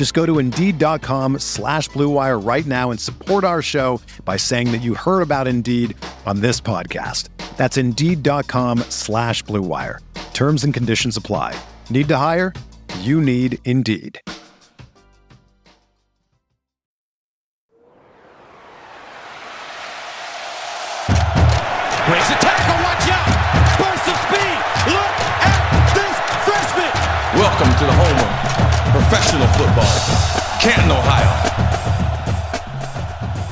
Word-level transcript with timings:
Just 0.00 0.14
go 0.14 0.24
to 0.24 0.38
Indeed.com 0.38 1.40
slash 1.40 1.90
BlueWire 1.90 2.42
right 2.42 2.64
now 2.64 2.90
and 2.90 2.98
support 2.98 3.44
our 3.44 3.60
show 3.60 4.00
by 4.24 4.38
saying 4.38 4.72
that 4.72 4.80
you 4.80 4.94
heard 4.94 5.20
about 5.20 5.46
Indeed 5.46 5.94
on 6.24 6.40
this 6.40 6.58
podcast. 6.58 7.28
That's 7.58 7.76
Indeed.com 7.76 8.78
slash 8.88 9.44
BlueWire. 9.44 9.98
Terms 10.32 10.64
and 10.64 10.72
conditions 10.72 11.18
apply. 11.18 11.54
Need 11.90 12.08
to 12.08 12.16
hire? 12.16 12.54
You 13.00 13.20
need 13.20 13.58
Indeed. 13.66 14.18
Breaks 22.08 22.30
a 22.30 22.38
tackle, 22.40 22.80
watch 22.88 23.04
out! 23.04 23.28
Burst 23.76 24.08
of 24.08 24.16
speed! 24.16 24.58
Look 24.96 25.14
at 25.44 25.92
this 25.92 26.16
freshman! 26.48 26.90
Welcome 27.36 27.78
to 27.80 27.84
the 27.84 27.92
home 27.92 28.16
of 28.16 28.19
professional 29.20 29.48
football, 29.48 30.60
Canton, 30.60 30.90
Ohio. 30.90 31.50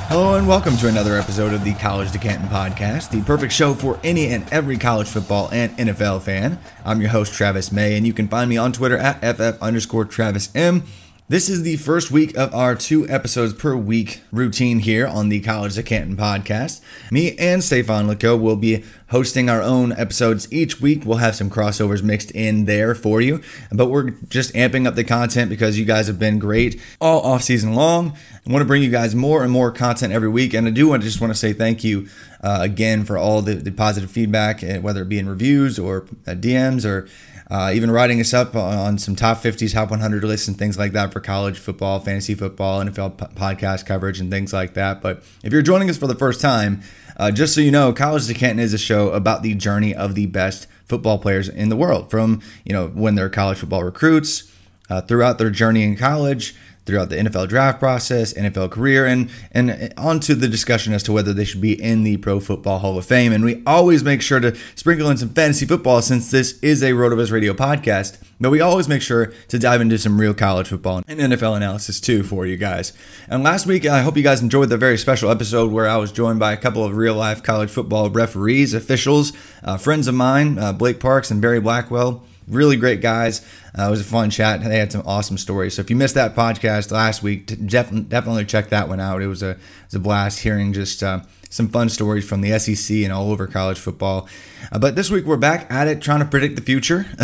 Hello 0.08 0.36
and 0.36 0.48
welcome 0.48 0.78
to 0.78 0.88
another 0.88 1.18
episode 1.18 1.52
of 1.52 1.62
the 1.62 1.74
College 1.74 2.10
to 2.12 2.18
Canton 2.18 2.48
podcast, 2.48 3.10
the 3.10 3.20
perfect 3.22 3.52
show 3.52 3.74
for 3.74 4.00
any 4.02 4.28
and 4.28 4.50
every 4.50 4.78
college 4.78 5.08
football 5.08 5.50
and 5.52 5.76
NFL 5.76 6.22
fan. 6.22 6.58
I'm 6.86 7.02
your 7.02 7.10
host 7.10 7.34
Travis 7.34 7.70
May, 7.70 7.98
and 7.98 8.06
you 8.06 8.14
can 8.14 8.28
find 8.28 8.48
me 8.48 8.56
on 8.56 8.72
Twitter 8.72 8.96
at 8.96 9.20
ff 9.20 9.60
underscore 9.60 10.06
Travis 10.06 10.48
M. 10.54 10.84
This 11.30 11.50
is 11.50 11.62
the 11.62 11.76
first 11.76 12.10
week 12.10 12.34
of 12.38 12.54
our 12.54 12.74
two 12.74 13.06
episodes 13.06 13.52
per 13.52 13.76
week 13.76 14.22
routine 14.32 14.78
here 14.78 15.06
on 15.06 15.28
the 15.28 15.40
College 15.40 15.76
of 15.76 15.84
Canton 15.84 16.16
podcast. 16.16 16.80
Me 17.10 17.36
and 17.36 17.62
Stefan 17.62 18.06
Leco 18.06 18.40
will 18.40 18.56
be 18.56 18.82
hosting 19.10 19.50
our 19.50 19.60
own 19.60 19.92
episodes 19.92 20.50
each 20.50 20.80
week. 20.80 21.02
We'll 21.04 21.18
have 21.18 21.36
some 21.36 21.50
crossovers 21.50 22.02
mixed 22.02 22.30
in 22.30 22.64
there 22.64 22.94
for 22.94 23.20
you, 23.20 23.42
but 23.70 23.88
we're 23.88 24.12
just 24.30 24.54
amping 24.54 24.86
up 24.86 24.94
the 24.94 25.04
content 25.04 25.50
because 25.50 25.78
you 25.78 25.84
guys 25.84 26.06
have 26.06 26.18
been 26.18 26.38
great 26.38 26.80
all 26.98 27.20
off 27.20 27.42
season 27.42 27.74
long. 27.74 28.16
I 28.46 28.50
want 28.50 28.62
to 28.62 28.66
bring 28.66 28.82
you 28.82 28.90
guys 28.90 29.14
more 29.14 29.42
and 29.42 29.52
more 29.52 29.70
content 29.70 30.14
every 30.14 30.30
week, 30.30 30.54
and 30.54 30.66
I 30.66 30.70
do 30.70 30.88
want 30.88 31.02
to 31.02 31.06
just 31.06 31.20
want 31.20 31.30
to 31.30 31.38
say 31.38 31.52
thank 31.52 31.84
you 31.84 32.08
uh, 32.42 32.60
again 32.62 33.04
for 33.04 33.18
all 33.18 33.42
the, 33.42 33.54
the 33.54 33.70
positive 33.70 34.10
feedback, 34.10 34.64
uh, 34.64 34.78
whether 34.78 35.02
it 35.02 35.10
be 35.10 35.18
in 35.18 35.28
reviews 35.28 35.78
or 35.78 36.06
uh, 36.26 36.30
DMs 36.30 36.86
or 36.86 37.06
uh, 37.50 37.72
even 37.74 37.90
writing 37.90 38.20
us 38.20 38.34
up 38.34 38.54
on 38.54 38.98
some 38.98 39.16
top 39.16 39.38
50s, 39.38 39.72
top 39.72 39.90
100 39.90 40.22
lists, 40.24 40.48
and 40.48 40.58
things 40.58 40.78
like 40.78 40.92
that 40.92 41.12
for 41.12 41.20
college 41.20 41.58
football, 41.58 41.98
fantasy 41.98 42.34
football, 42.34 42.84
NFL 42.84 43.16
p- 43.16 43.34
podcast 43.34 43.86
coverage, 43.86 44.20
and 44.20 44.30
things 44.30 44.52
like 44.52 44.74
that. 44.74 45.00
But 45.00 45.22
if 45.42 45.52
you're 45.52 45.62
joining 45.62 45.88
us 45.88 45.96
for 45.96 46.06
the 46.06 46.14
first 46.14 46.40
time, 46.40 46.82
uh, 47.16 47.30
just 47.30 47.54
so 47.54 47.60
you 47.60 47.70
know, 47.70 47.92
College 47.92 48.26
to 48.26 48.34
Canton 48.34 48.60
is 48.60 48.74
a 48.74 48.78
show 48.78 49.10
about 49.10 49.42
the 49.42 49.54
journey 49.54 49.94
of 49.94 50.14
the 50.14 50.26
best 50.26 50.66
football 50.84 51.18
players 51.18 51.48
in 51.48 51.68
the 51.68 51.76
world, 51.76 52.10
from 52.10 52.40
you 52.64 52.72
know 52.72 52.88
when 52.88 53.14
they're 53.14 53.28
college 53.28 53.58
football 53.58 53.82
recruits, 53.82 54.52
uh, 54.90 55.00
throughout 55.00 55.38
their 55.38 55.50
journey 55.50 55.82
in 55.82 55.96
college, 55.96 56.54
throughout 56.88 57.10
the 57.10 57.16
NFL 57.16 57.48
draft 57.48 57.78
process, 57.78 58.32
NFL 58.32 58.70
career, 58.70 59.04
and 59.04 59.30
and 59.52 59.92
onto 59.98 60.34
the 60.34 60.48
discussion 60.48 60.94
as 60.94 61.02
to 61.02 61.12
whether 61.12 61.34
they 61.34 61.44
should 61.44 61.60
be 61.60 61.80
in 61.80 62.02
the 62.02 62.16
Pro 62.16 62.40
Football 62.40 62.78
Hall 62.78 62.96
of 62.96 63.04
Fame. 63.04 63.30
And 63.30 63.44
we 63.44 63.62
always 63.66 64.02
make 64.02 64.22
sure 64.22 64.40
to 64.40 64.56
sprinkle 64.74 65.10
in 65.10 65.18
some 65.18 65.28
fantasy 65.28 65.66
football 65.66 66.00
since 66.00 66.30
this 66.30 66.58
is 66.60 66.82
a 66.82 66.92
RotoViz 66.92 67.30
Radio 67.30 67.52
podcast. 67.52 68.18
But 68.40 68.50
we 68.50 68.62
always 68.62 68.88
make 68.88 69.02
sure 69.02 69.34
to 69.48 69.58
dive 69.58 69.82
into 69.82 69.98
some 69.98 70.18
real 70.18 70.32
college 70.32 70.68
football 70.68 71.02
and 71.06 71.20
NFL 71.20 71.56
analysis 71.56 72.00
too 72.00 72.22
for 72.22 72.46
you 72.46 72.56
guys. 72.56 72.94
And 73.28 73.42
last 73.42 73.66
week, 73.66 73.84
I 73.84 74.00
hope 74.00 74.16
you 74.16 74.22
guys 74.22 74.40
enjoyed 74.40 74.70
the 74.70 74.78
very 74.78 74.96
special 74.96 75.30
episode 75.30 75.70
where 75.70 75.88
I 75.88 75.98
was 75.98 76.10
joined 76.10 76.38
by 76.38 76.52
a 76.52 76.56
couple 76.56 76.84
of 76.84 76.96
real 76.96 77.14
life 77.14 77.42
college 77.42 77.68
football 77.68 78.08
referees, 78.08 78.72
officials, 78.72 79.34
uh, 79.62 79.76
friends 79.76 80.08
of 80.08 80.14
mine, 80.14 80.58
uh, 80.58 80.72
Blake 80.72 81.00
Parks 81.00 81.30
and 81.30 81.42
Barry 81.42 81.60
Blackwell 81.60 82.24
really 82.48 82.76
great 82.76 83.00
guys. 83.00 83.44
Uh, 83.78 83.86
it 83.86 83.90
was 83.90 84.00
a 84.00 84.04
fun 84.04 84.30
chat. 84.30 84.62
They 84.62 84.78
had 84.78 84.92
some 84.92 85.02
awesome 85.06 85.38
stories. 85.38 85.74
So 85.74 85.80
if 85.80 85.90
you 85.90 85.96
missed 85.96 86.14
that 86.14 86.34
podcast 86.34 86.90
last 86.90 87.22
week, 87.22 87.46
def- 87.46 88.08
definitely 88.08 88.44
check 88.44 88.70
that 88.70 88.88
one 88.88 89.00
out. 89.00 89.22
It 89.22 89.26
was 89.26 89.42
a, 89.42 89.50
it 89.50 89.58
was 89.86 89.94
a 89.94 90.00
blast 90.00 90.40
hearing 90.40 90.72
just 90.72 91.02
uh, 91.02 91.20
some 91.50 91.68
fun 91.68 91.88
stories 91.88 92.28
from 92.28 92.40
the 92.40 92.58
SEC 92.58 92.96
and 92.98 93.12
all 93.12 93.30
over 93.30 93.46
college 93.46 93.78
football. 93.78 94.28
Uh, 94.72 94.78
but 94.78 94.96
this 94.96 95.10
week 95.10 95.24
we're 95.24 95.36
back 95.36 95.70
at 95.70 95.88
it, 95.88 96.00
trying 96.02 96.20
to 96.20 96.26
predict 96.26 96.56
the 96.56 96.62
future. 96.62 97.06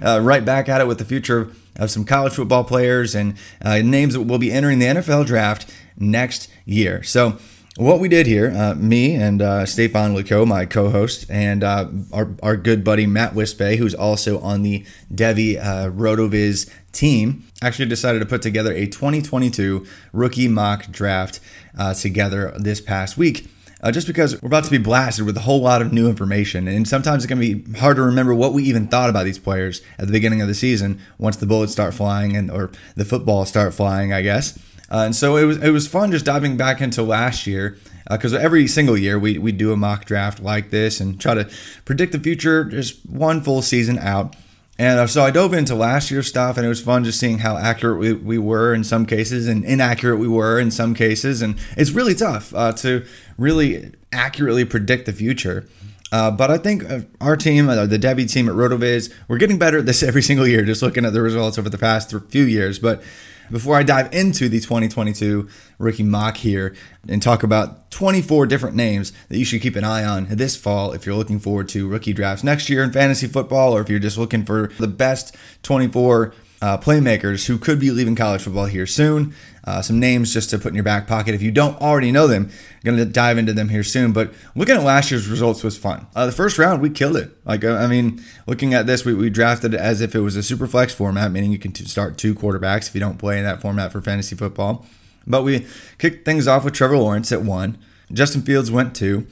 Uh, 0.00 0.20
right 0.22 0.44
back 0.44 0.68
at 0.68 0.80
it 0.80 0.86
with 0.86 0.98
the 0.98 1.04
future 1.04 1.50
of 1.76 1.90
some 1.90 2.04
college 2.04 2.32
football 2.34 2.62
players 2.62 3.14
and 3.14 3.34
uh, 3.62 3.78
names 3.78 4.14
that 4.14 4.20
will 4.22 4.38
be 4.38 4.52
entering 4.52 4.78
the 4.78 4.86
NFL 4.86 5.26
draft 5.26 5.72
next 5.98 6.48
year. 6.64 7.02
So 7.02 7.38
what 7.78 8.00
we 8.00 8.08
did 8.08 8.26
here, 8.26 8.52
uh, 8.56 8.74
me 8.74 9.14
and 9.14 9.40
uh, 9.40 9.64
Stefan 9.64 10.14
Leco, 10.14 10.44
my 10.44 10.66
co-host, 10.66 11.26
and 11.30 11.62
uh, 11.62 11.88
our, 12.12 12.34
our 12.42 12.56
good 12.56 12.82
buddy 12.82 13.06
Matt 13.06 13.34
Wispe, 13.34 13.76
who's 13.76 13.94
also 13.94 14.40
on 14.40 14.62
the 14.62 14.84
Devy 15.14 15.58
uh, 15.58 15.88
Rotoviz 15.88 16.68
team, 16.90 17.44
actually 17.62 17.86
decided 17.86 18.18
to 18.18 18.26
put 18.26 18.42
together 18.42 18.72
a 18.72 18.86
2022 18.86 19.86
rookie 20.12 20.48
mock 20.48 20.90
draft 20.90 21.38
uh, 21.78 21.94
together 21.94 22.52
this 22.58 22.80
past 22.80 23.16
week. 23.16 23.46
Uh, 23.80 23.92
just 23.92 24.08
because 24.08 24.42
we're 24.42 24.48
about 24.48 24.64
to 24.64 24.72
be 24.72 24.78
blasted 24.78 25.24
with 25.24 25.36
a 25.36 25.40
whole 25.40 25.60
lot 25.60 25.80
of 25.80 25.92
new 25.92 26.08
information, 26.08 26.66
and 26.66 26.88
sometimes 26.88 27.22
it's 27.22 27.32
going 27.32 27.40
to 27.40 27.54
be 27.62 27.78
hard 27.78 27.94
to 27.96 28.02
remember 28.02 28.34
what 28.34 28.52
we 28.52 28.64
even 28.64 28.88
thought 28.88 29.08
about 29.08 29.24
these 29.24 29.38
players 29.38 29.82
at 30.00 30.06
the 30.06 30.12
beginning 30.12 30.42
of 30.42 30.48
the 30.48 30.54
season 30.54 31.00
once 31.16 31.36
the 31.36 31.46
bullets 31.46 31.74
start 31.74 31.94
flying 31.94 32.36
and 32.36 32.50
or 32.50 32.72
the 32.96 33.04
football 33.04 33.44
start 33.44 33.72
flying, 33.72 34.12
I 34.12 34.22
guess. 34.22 34.58
Uh, 34.90 35.04
and 35.04 35.16
so 35.16 35.36
it 35.36 35.44
was 35.44 35.58
it 35.58 35.70
was 35.70 35.86
fun 35.86 36.10
just 36.10 36.24
diving 36.24 36.56
back 36.56 36.80
into 36.80 37.02
last 37.02 37.46
year 37.46 37.76
because 38.10 38.32
uh, 38.32 38.38
every 38.38 38.66
single 38.66 38.96
year 38.96 39.18
we, 39.18 39.38
we 39.38 39.52
do 39.52 39.72
a 39.72 39.76
mock 39.76 40.04
draft 40.04 40.40
like 40.40 40.70
this 40.70 41.00
and 41.00 41.20
try 41.20 41.34
to 41.34 41.48
predict 41.84 42.12
the 42.12 42.18
future 42.18 42.64
just 42.64 43.04
one 43.06 43.42
full 43.42 43.62
season 43.62 43.98
out. 43.98 44.34
And 44.80 45.00
uh, 45.00 45.06
so 45.08 45.24
I 45.24 45.32
dove 45.32 45.54
into 45.54 45.74
last 45.74 46.10
year's 46.10 46.28
stuff, 46.28 46.56
and 46.56 46.64
it 46.64 46.68
was 46.68 46.80
fun 46.80 47.02
just 47.02 47.18
seeing 47.18 47.38
how 47.38 47.56
accurate 47.56 47.98
we, 47.98 48.12
we 48.12 48.38
were 48.38 48.72
in 48.72 48.84
some 48.84 49.06
cases 49.06 49.48
and 49.48 49.64
inaccurate 49.64 50.18
we 50.18 50.28
were 50.28 50.60
in 50.60 50.70
some 50.70 50.94
cases. 50.94 51.42
And 51.42 51.58
it's 51.76 51.90
really 51.90 52.14
tough 52.14 52.54
uh, 52.54 52.72
to 52.74 53.04
really 53.36 53.92
accurately 54.12 54.64
predict 54.64 55.06
the 55.06 55.12
future. 55.12 55.68
Uh, 56.12 56.30
but 56.30 56.50
I 56.50 56.58
think 56.58 56.88
uh, 56.88 57.00
our 57.20 57.36
team, 57.36 57.68
uh, 57.68 57.86
the 57.86 57.98
Devy 57.98 58.30
team 58.30 58.48
at 58.48 58.54
RotoViz, 58.54 59.12
we're 59.26 59.38
getting 59.38 59.58
better 59.58 59.78
at 59.78 59.86
this 59.86 60.02
every 60.04 60.22
single 60.22 60.46
year, 60.46 60.64
just 60.64 60.80
looking 60.80 61.04
at 61.04 61.12
the 61.12 61.22
results 61.22 61.58
over 61.58 61.68
the 61.68 61.76
past 61.76 62.14
few 62.28 62.44
years. 62.44 62.78
But 62.78 63.02
before 63.50 63.76
I 63.76 63.82
dive 63.82 64.12
into 64.12 64.48
the 64.48 64.60
2022 64.60 65.48
rookie 65.78 66.02
mock 66.02 66.36
here 66.38 66.74
and 67.08 67.22
talk 67.22 67.42
about 67.42 67.90
24 67.90 68.46
different 68.46 68.76
names 68.76 69.12
that 69.28 69.38
you 69.38 69.44
should 69.44 69.62
keep 69.62 69.76
an 69.76 69.84
eye 69.84 70.04
on 70.04 70.26
this 70.30 70.56
fall 70.56 70.92
if 70.92 71.06
you're 71.06 71.14
looking 71.14 71.38
forward 71.38 71.68
to 71.70 71.88
rookie 71.88 72.12
drafts 72.12 72.44
next 72.44 72.68
year 72.68 72.82
in 72.82 72.92
fantasy 72.92 73.26
football 73.26 73.74
or 73.74 73.80
if 73.80 73.88
you're 73.88 73.98
just 73.98 74.18
looking 74.18 74.44
for 74.44 74.68
the 74.78 74.88
best 74.88 75.36
24 75.62 76.34
uh, 76.60 76.78
playmakers 76.78 77.46
who 77.46 77.58
could 77.58 77.78
be 77.78 77.90
leaving 77.90 78.16
college 78.16 78.42
football 78.42 78.66
here 78.66 78.86
soon. 78.86 79.34
Uh, 79.64 79.82
some 79.82 80.00
names 80.00 80.32
just 80.32 80.50
to 80.50 80.58
put 80.58 80.68
in 80.68 80.74
your 80.74 80.84
back 80.84 81.06
pocket 81.06 81.34
if 81.34 81.42
you 81.42 81.50
don't 81.50 81.80
already 81.80 82.10
know 82.10 82.26
them. 82.26 82.44
I'm 82.50 82.80
going 82.84 82.96
to 82.96 83.04
dive 83.04 83.38
into 83.38 83.52
them 83.52 83.68
here 83.68 83.84
soon. 83.84 84.12
But 84.12 84.32
looking 84.56 84.74
at 84.74 84.82
last 84.82 85.10
year's 85.10 85.28
results 85.28 85.62
was 85.62 85.76
fun. 85.76 86.06
Uh, 86.16 86.26
the 86.26 86.32
first 86.32 86.58
round, 86.58 86.80
we 86.80 86.90
killed 86.90 87.16
it. 87.16 87.36
Like, 87.44 87.64
uh, 87.64 87.74
I 87.74 87.86
mean, 87.86 88.22
looking 88.46 88.74
at 88.74 88.86
this, 88.86 89.04
we, 89.04 89.14
we 89.14 89.30
drafted 89.30 89.74
it 89.74 89.80
as 89.80 90.00
if 90.00 90.14
it 90.14 90.20
was 90.20 90.36
a 90.36 90.42
super 90.42 90.66
flex 90.66 90.94
format, 90.94 91.30
meaning 91.30 91.52
you 91.52 91.58
can 91.58 91.72
t- 91.72 91.84
start 91.84 92.16
two 92.16 92.34
quarterbacks 92.34 92.88
if 92.88 92.94
you 92.94 93.00
don't 93.00 93.18
play 93.18 93.38
in 93.38 93.44
that 93.44 93.60
format 93.60 93.92
for 93.92 94.00
fantasy 94.00 94.34
football. 94.34 94.86
But 95.26 95.42
we 95.42 95.66
kicked 95.98 96.24
things 96.24 96.48
off 96.48 96.64
with 96.64 96.74
Trevor 96.74 96.96
Lawrence 96.96 97.30
at 97.30 97.42
one. 97.42 97.78
Justin 98.10 98.42
Fields 98.42 98.70
went 98.70 98.96
two. 98.96 99.26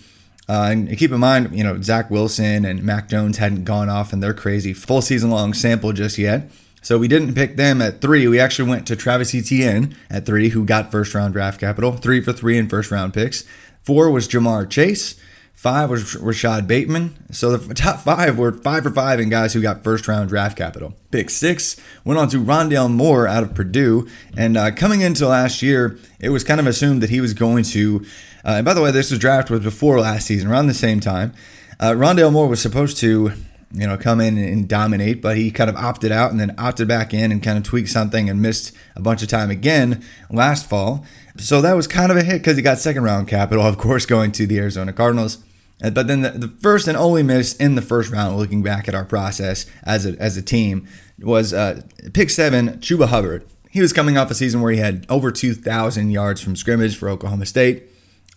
Uh, 0.49 0.69
and 0.71 0.99
keep 0.99 1.11
in 1.11 1.19
mind, 1.19 1.57
you 1.57 1.65
know, 1.65 1.81
Zach 1.81 2.09
Wilson 2.11 2.65
and 2.65 2.83
Mac 2.85 3.09
Jones 3.09 3.39
hadn't 3.39 3.65
gone 3.65 3.89
off 3.89 4.13
in 4.13 4.21
their 4.21 4.35
crazy 4.35 4.73
full 4.73 5.03
season 5.03 5.31
long 5.31 5.55
sample 5.55 5.93
just 5.93 6.19
yet. 6.19 6.51
So 6.87 6.99
we 6.99 7.09
didn't 7.09 7.35
pick 7.35 7.57
them 7.57 7.83
at 7.83 8.01
three. 8.01 8.29
We 8.29 8.39
actually 8.39 8.71
went 8.71 8.87
to 8.87 8.95
Travis 8.95 9.35
Etienne 9.35 9.97
at 10.09 10.25
three, 10.25 10.51
who 10.51 10.65
got 10.65 10.93
first 10.93 11.17
round 11.17 11.33
draft 11.33 11.59
capital, 11.59 11.91
three 11.91 12.21
for 12.21 12.33
three 12.33 12.57
in 12.57 12.69
first 12.69 12.93
round 12.93 13.13
picks. 13.13 13.43
Four 13.83 14.13
was 14.13 14.29
Ja'Marr 14.29 14.71
Chase. 14.71 15.17
Five 15.53 15.91
was 15.91 16.15
Rashod 16.15 16.69
Bateman. 16.69 17.17
So 17.33 17.57
the 17.57 17.75
top 17.75 18.03
five 18.03 18.39
were 18.39 18.53
five 18.53 18.85
for 18.85 18.93
five 18.93 19.19
in 19.19 19.31
guys 19.31 19.53
who 19.53 19.61
got 19.61 19.83
first 19.83 20.07
round 20.07 20.29
draft 20.29 20.57
capital. 20.57 20.95
Pick 21.11 21.29
six 21.29 21.75
went 22.05 22.21
on 22.21 22.29
to 22.29 22.37
Rondale 22.37 22.89
Moore 22.89 23.27
out 23.27 23.43
of 23.43 23.53
Purdue. 23.53 24.07
And 24.37 24.57
uh, 24.57 24.71
coming 24.71 25.01
into 25.01 25.27
last 25.27 25.63
year, 25.63 25.99
it 26.21 26.29
was 26.29 26.45
kind 26.45 26.61
of 26.61 26.69
assumed 26.69 27.03
that 27.03 27.11
he 27.11 27.21
was 27.21 27.35
going 27.35 27.65
to. 27.65 28.07
Uh, 28.45 28.59
and 28.59 28.65
by 28.65 28.75
the 28.75 28.81
way, 28.81 28.93
this 28.93 29.11
was 29.11 29.19
draft 29.19 29.51
was 29.51 29.59
before 29.59 29.99
last 29.99 30.29
season, 30.29 30.49
around 30.49 30.69
the 30.69 30.73
same 30.73 31.01
time. 31.01 31.35
Uh, 31.81 31.91
Rondale 31.91 32.33
Moore 32.33 32.47
was 32.47 32.63
supposed 32.63 32.97
to 32.99 33.33
you 33.73 33.87
know, 33.87 33.97
come 33.97 34.21
in 34.21 34.39
and 34.39 34.69
dominate, 34.69 35.21
but 35.21 35.37
he 35.37 35.51
kind 35.51 35.69
of 35.69 35.77
opted 35.77 36.13
out 36.13 36.31
and 36.31 36.39
then 36.39 36.55
opted 36.57 36.87
back 36.87 37.13
in 37.13 37.33
and 37.33 37.43
kind 37.43 37.59
of 37.59 37.65
tweaked 37.65 37.89
something 37.89 38.31
and 38.31 38.41
missed 38.41 38.73
a 38.95 39.01
bunch 39.01 39.23
of 39.23 39.29
time 39.29 39.51
again 39.51 40.05
last 40.31 40.69
fall. 40.69 41.05
So 41.37 41.61
that 41.61 41.75
was 41.75 41.87
kind 41.87 42.11
of 42.11 42.17
a 42.17 42.23
hit 42.23 42.39
because 42.39 42.57
he 42.57 42.63
got 42.63 42.79
second 42.79 43.03
round 43.03 43.29
capital, 43.29 43.65
of 43.65 43.77
course, 43.77 44.07
going 44.07 44.33
to 44.33 44.47
the 44.47 44.59
Arizona 44.59 44.93
Cardinals. 44.93 45.39
Uh, 45.83 45.91
but 45.91 46.07
then 46.07 46.23
the, 46.23 46.31
the, 46.31 46.49
first 46.49 46.89
and 46.89 46.97
only 46.97 47.23
miss 47.23 47.55
in 47.57 47.75
the 47.75 47.83
first 47.83 48.11
round, 48.11 48.37
looking 48.39 48.63
back 48.63 48.89
at 48.89 48.95
our 48.95 49.05
process 49.05 49.67
as 49.83 50.07
a, 50.07 50.19
as 50.19 50.37
a 50.37 50.43
team, 50.43 50.89
was 51.21 51.53
uh, 51.53 51.83
pick 52.15 52.31
seven, 52.31 52.79
Chuba 52.79 53.09
Hubbard. 53.09 53.45
He 53.71 53.83
was 53.83 53.93
coming 53.93 54.17
off 54.17 54.31
a 54.31 54.35
season 54.35 54.63
where 54.63 54.73
he 54.73 54.79
had 54.79 55.05
over 55.11 55.31
2,000 55.31 56.11
yards 56.11 56.41
from 56.41 56.57
scrimmage 56.57 56.97
for 56.97 57.11
Oklahoma 57.11 57.45
State, 57.45 57.83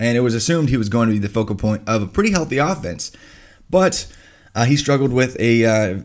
and 0.02 0.18
it 0.18 0.22
was 0.22 0.36
assumed 0.36 0.68
he 0.68 0.76
was 0.76 0.90
going 0.90 1.08
to 1.08 1.14
be 1.14 1.20
the 1.20 1.30
focal 1.30 1.56
point 1.56 1.88
of 1.88 2.02
a 2.02 2.08
pretty 2.08 2.32
healthy 2.32 2.58
offense. 2.58 3.14
But 3.70 4.06
uh, 4.60 4.66
he 4.66 4.76
struggled 4.76 5.14
with 5.14 5.40
a, 5.40 5.64
uh, 5.64 6.00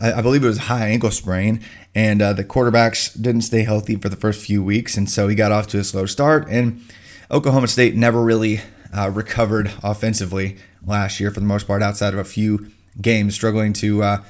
I 0.00 0.22
believe 0.22 0.44
it 0.44 0.46
was 0.46 0.58
high 0.58 0.90
ankle 0.90 1.10
sprain, 1.10 1.60
and 1.92 2.22
uh, 2.22 2.34
the 2.34 2.44
quarterbacks 2.44 3.20
didn't 3.20 3.40
stay 3.40 3.64
healthy 3.64 3.96
for 3.96 4.08
the 4.08 4.14
first 4.14 4.46
few 4.46 4.62
weeks, 4.62 4.96
and 4.96 5.10
so 5.10 5.26
he 5.26 5.34
got 5.34 5.50
off 5.50 5.66
to 5.68 5.80
a 5.80 5.84
slow 5.84 6.06
start. 6.06 6.46
And 6.48 6.84
Oklahoma 7.32 7.66
State 7.66 7.96
never 7.96 8.22
really 8.22 8.60
uh, 8.96 9.10
recovered 9.10 9.72
offensively 9.82 10.56
last 10.86 11.18
year 11.18 11.32
for 11.32 11.40
the 11.40 11.46
most 11.46 11.66
part, 11.66 11.82
outside 11.82 12.14
of 12.14 12.20
a 12.20 12.24
few 12.24 12.70
games, 13.00 13.34
struggling 13.34 13.72
to 13.72 14.04
uh, 14.04 14.22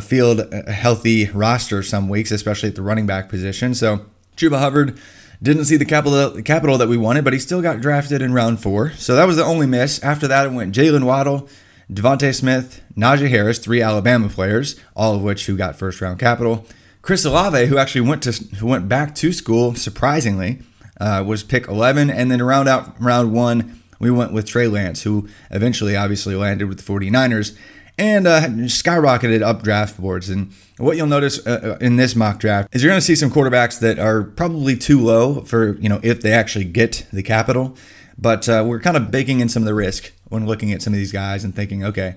field 0.00 0.38
a 0.52 0.70
healthy 0.70 1.28
roster 1.30 1.82
some 1.82 2.08
weeks, 2.08 2.30
especially 2.30 2.68
at 2.68 2.76
the 2.76 2.82
running 2.82 3.06
back 3.06 3.28
position. 3.28 3.74
So 3.74 4.06
Chuba 4.36 4.60
Hubbard 4.60 5.00
didn't 5.42 5.64
see 5.64 5.76
the 5.76 5.84
capital 5.84 6.40
capital 6.42 6.78
that 6.78 6.86
we 6.86 6.96
wanted, 6.96 7.24
but 7.24 7.32
he 7.32 7.40
still 7.40 7.60
got 7.60 7.80
drafted 7.80 8.22
in 8.22 8.32
round 8.32 8.62
four. 8.62 8.92
So 8.92 9.16
that 9.16 9.26
was 9.26 9.36
the 9.36 9.44
only 9.44 9.66
miss. 9.66 10.00
After 10.04 10.28
that, 10.28 10.46
it 10.46 10.52
went 10.52 10.72
Jalen 10.72 11.02
Waddle. 11.02 11.48
DeVonta 11.90 12.34
Smith, 12.34 12.82
Najee 12.96 13.28
Harris, 13.28 13.58
three 13.58 13.80
Alabama 13.80 14.28
players, 14.28 14.78
all 14.96 15.14
of 15.14 15.22
which 15.22 15.46
who 15.46 15.56
got 15.56 15.76
first 15.76 16.00
round 16.00 16.18
capital. 16.18 16.66
Chris 17.00 17.24
Olave, 17.24 17.66
who 17.66 17.78
actually 17.78 18.00
went 18.00 18.22
to 18.24 18.32
who 18.56 18.66
went 18.66 18.88
back 18.88 19.14
to 19.14 19.32
school, 19.32 19.76
surprisingly, 19.76 20.58
uh, 21.00 21.22
was 21.24 21.44
pick 21.44 21.68
11, 21.68 22.10
and 22.10 22.30
then 22.30 22.42
round 22.42 22.68
out 22.68 23.00
round 23.00 23.32
one, 23.32 23.80
we 24.00 24.10
went 24.10 24.32
with 24.32 24.46
Trey 24.46 24.66
Lance, 24.66 25.04
who 25.04 25.28
eventually 25.52 25.94
obviously 25.94 26.34
landed 26.34 26.68
with 26.68 26.84
the 26.84 26.92
49ers 26.92 27.56
and 27.96 28.26
uh, 28.26 28.42
skyrocketed 28.42 29.42
up 29.42 29.62
draft 29.62 30.00
boards. 30.00 30.28
And 30.28 30.52
what 30.78 30.96
you'll 30.96 31.06
notice 31.06 31.46
uh, 31.46 31.76
uh 31.78 31.84
in 31.84 31.96
this 31.96 32.16
mock 32.16 32.40
draft 32.40 32.74
is 32.74 32.82
you're 32.82 32.90
going 32.90 33.00
to 33.00 33.06
see 33.06 33.14
some 33.14 33.30
quarterbacks 33.30 33.78
that 33.78 34.00
are 34.00 34.24
probably 34.24 34.76
too 34.76 35.00
low 35.00 35.42
for 35.42 35.76
you 35.78 35.88
know 35.88 36.00
if 36.02 36.20
they 36.20 36.32
actually 36.32 36.64
get 36.64 37.06
the 37.12 37.22
capital. 37.22 37.76
But 38.18 38.48
uh, 38.48 38.64
we're 38.66 38.80
kind 38.80 38.96
of 38.96 39.10
baking 39.10 39.40
in 39.40 39.48
some 39.48 39.62
of 39.62 39.66
the 39.66 39.74
risk 39.74 40.12
when 40.28 40.46
looking 40.46 40.72
at 40.72 40.82
some 40.82 40.92
of 40.92 40.98
these 40.98 41.12
guys 41.12 41.44
and 41.44 41.54
thinking, 41.54 41.84
okay, 41.84 42.16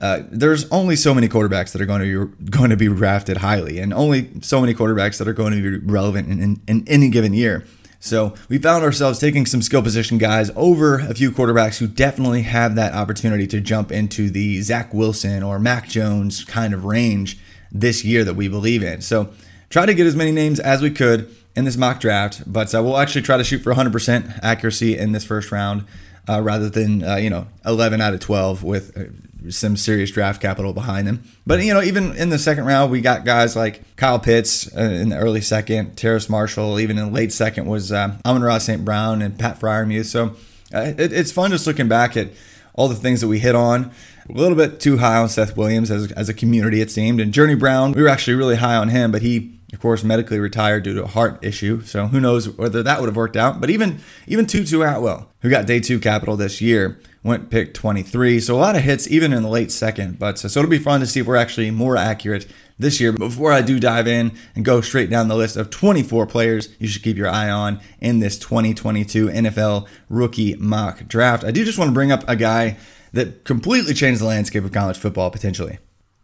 uh, 0.00 0.22
there's 0.30 0.70
only 0.70 0.96
so 0.96 1.14
many 1.14 1.28
quarterbacks 1.28 1.72
that 1.72 1.82
are 1.82 1.86
going 1.86 2.00
to 2.00 2.26
be 2.26 2.50
going 2.50 2.70
to 2.70 2.76
be 2.76 2.86
drafted 2.86 3.38
highly, 3.38 3.78
and 3.78 3.92
only 3.92 4.30
so 4.40 4.60
many 4.60 4.74
quarterbacks 4.74 5.18
that 5.18 5.28
are 5.28 5.34
going 5.34 5.52
to 5.52 5.60
be 5.60 5.86
relevant 5.86 6.28
in, 6.28 6.42
in, 6.42 6.60
in 6.66 6.88
any 6.88 7.10
given 7.10 7.34
year. 7.34 7.66
So 8.02 8.34
we 8.48 8.56
found 8.56 8.82
ourselves 8.82 9.18
taking 9.18 9.44
some 9.44 9.60
skill 9.60 9.82
position 9.82 10.16
guys 10.16 10.50
over 10.56 11.00
a 11.00 11.14
few 11.14 11.30
quarterbacks 11.30 11.78
who 11.78 11.86
definitely 11.86 12.42
have 12.42 12.74
that 12.76 12.94
opportunity 12.94 13.46
to 13.48 13.60
jump 13.60 13.92
into 13.92 14.30
the 14.30 14.62
Zach 14.62 14.94
Wilson 14.94 15.42
or 15.42 15.58
Mac 15.58 15.86
Jones 15.86 16.42
kind 16.44 16.72
of 16.72 16.86
range 16.86 17.38
this 17.70 18.02
year 18.02 18.24
that 18.24 18.34
we 18.34 18.48
believe 18.48 18.82
in. 18.82 19.02
So 19.02 19.30
try 19.68 19.84
to 19.84 19.92
get 19.92 20.06
as 20.06 20.16
many 20.16 20.32
names 20.32 20.58
as 20.58 20.80
we 20.80 20.90
could 20.90 21.34
in 21.54 21.66
this 21.66 21.76
mock 21.76 22.00
draft, 22.00 22.50
but 22.50 22.74
uh, 22.74 22.82
we'll 22.82 22.96
actually 22.96 23.20
try 23.20 23.36
to 23.36 23.44
shoot 23.44 23.58
for 23.58 23.74
100% 23.74 24.40
accuracy 24.42 24.96
in 24.96 25.12
this 25.12 25.24
first 25.24 25.52
round 25.52 25.84
uh, 26.28 26.40
rather 26.40 26.68
than 26.68 27.02
uh, 27.02 27.16
you 27.16 27.30
know 27.30 27.46
11 27.64 28.00
out 28.00 28.14
of 28.14 28.20
12 28.20 28.62
with 28.62 28.96
uh, 28.96 29.04
some 29.50 29.76
serious 29.76 30.10
draft 30.10 30.40
capital 30.40 30.72
behind 30.72 31.06
them. 31.06 31.22
But 31.46 31.62
you 31.64 31.72
know, 31.72 31.82
even 31.82 32.16
in 32.16 32.30
the 32.30 32.38
second 32.38 32.64
round, 32.64 32.90
we 32.90 33.00
got 33.00 33.24
guys 33.24 33.56
like 33.56 33.96
Kyle 33.96 34.18
Pitts 34.18 34.74
uh, 34.76 34.80
in 34.80 35.10
the 35.10 35.16
early 35.16 35.40
second, 35.40 35.96
Terrace 35.96 36.28
Marshall, 36.28 36.78
even 36.80 36.98
in 36.98 37.06
the 37.06 37.12
late 37.12 37.32
second 37.32 37.66
was 37.66 37.92
uh, 37.92 38.16
Amon-Ra 38.24 38.58
St. 38.58 38.84
Brown 38.84 39.22
and 39.22 39.38
Pat 39.38 39.58
Freiermuth. 39.58 40.06
So 40.06 40.36
uh, 40.74 40.92
it, 40.98 41.12
it's 41.12 41.32
fun 41.32 41.50
just 41.50 41.66
looking 41.66 41.88
back 41.88 42.16
at 42.16 42.28
all 42.74 42.88
the 42.88 42.94
things 42.94 43.20
that 43.20 43.28
we 43.28 43.38
hit 43.38 43.54
on. 43.54 43.90
A 44.28 44.32
little 44.32 44.56
bit 44.56 44.78
too 44.78 44.98
high 44.98 45.16
on 45.16 45.28
Seth 45.28 45.56
Williams 45.56 45.90
as, 45.90 46.12
as 46.12 46.28
a 46.28 46.34
community, 46.34 46.80
it 46.80 46.90
seemed. 46.90 47.20
And 47.20 47.32
Journey 47.32 47.56
Brown, 47.56 47.92
we 47.92 48.02
were 48.02 48.08
actually 48.08 48.34
really 48.34 48.56
high 48.56 48.76
on 48.76 48.88
him, 48.88 49.10
but 49.10 49.22
he 49.22 49.59
of 49.72 49.80
course, 49.80 50.02
medically 50.02 50.38
retired 50.38 50.82
due 50.82 50.94
to 50.94 51.04
a 51.04 51.08
heart 51.08 51.38
issue. 51.42 51.82
So 51.82 52.06
who 52.06 52.20
knows 52.20 52.48
whether 52.48 52.82
that 52.82 53.00
would 53.00 53.08
have 53.08 53.16
worked 53.16 53.36
out. 53.36 53.60
But 53.60 53.70
even 53.70 54.00
even 54.26 54.46
Tutu 54.46 54.82
Atwell, 54.82 55.30
who 55.40 55.50
got 55.50 55.66
day 55.66 55.80
two 55.80 56.00
capital 56.00 56.36
this 56.36 56.60
year, 56.60 56.98
went 57.22 57.50
pick 57.50 57.72
23. 57.74 58.40
So 58.40 58.56
a 58.56 58.58
lot 58.58 58.74
of 58.74 58.82
hits 58.82 59.08
even 59.08 59.32
in 59.32 59.42
the 59.42 59.48
late 59.48 59.70
second. 59.70 60.18
But 60.18 60.38
so, 60.38 60.48
so 60.48 60.60
it'll 60.60 60.70
be 60.70 60.78
fun 60.78 61.00
to 61.00 61.06
see 61.06 61.20
if 61.20 61.26
we're 61.26 61.36
actually 61.36 61.70
more 61.70 61.96
accurate 61.96 62.48
this 62.78 63.00
year. 63.00 63.12
But 63.12 63.20
before 63.20 63.52
I 63.52 63.62
do 63.62 63.78
dive 63.78 64.08
in 64.08 64.32
and 64.56 64.64
go 64.64 64.80
straight 64.80 65.10
down 65.10 65.28
the 65.28 65.36
list 65.36 65.56
of 65.56 65.70
24 65.70 66.26
players 66.26 66.68
you 66.78 66.88
should 66.88 67.02
keep 67.02 67.16
your 67.16 67.28
eye 67.28 67.50
on 67.50 67.80
in 68.00 68.18
this 68.18 68.38
2022 68.38 69.28
NFL 69.28 69.86
rookie 70.08 70.56
mock 70.56 71.06
draft, 71.06 71.44
I 71.44 71.52
do 71.52 71.64
just 71.64 71.78
want 71.78 71.90
to 71.90 71.94
bring 71.94 72.10
up 72.10 72.28
a 72.28 72.34
guy 72.34 72.76
that 73.12 73.44
completely 73.44 73.94
changed 73.94 74.20
the 74.20 74.26
landscape 74.26 74.64
of 74.64 74.72
college 74.72 74.98
football 74.98 75.30
potentially 75.30 75.78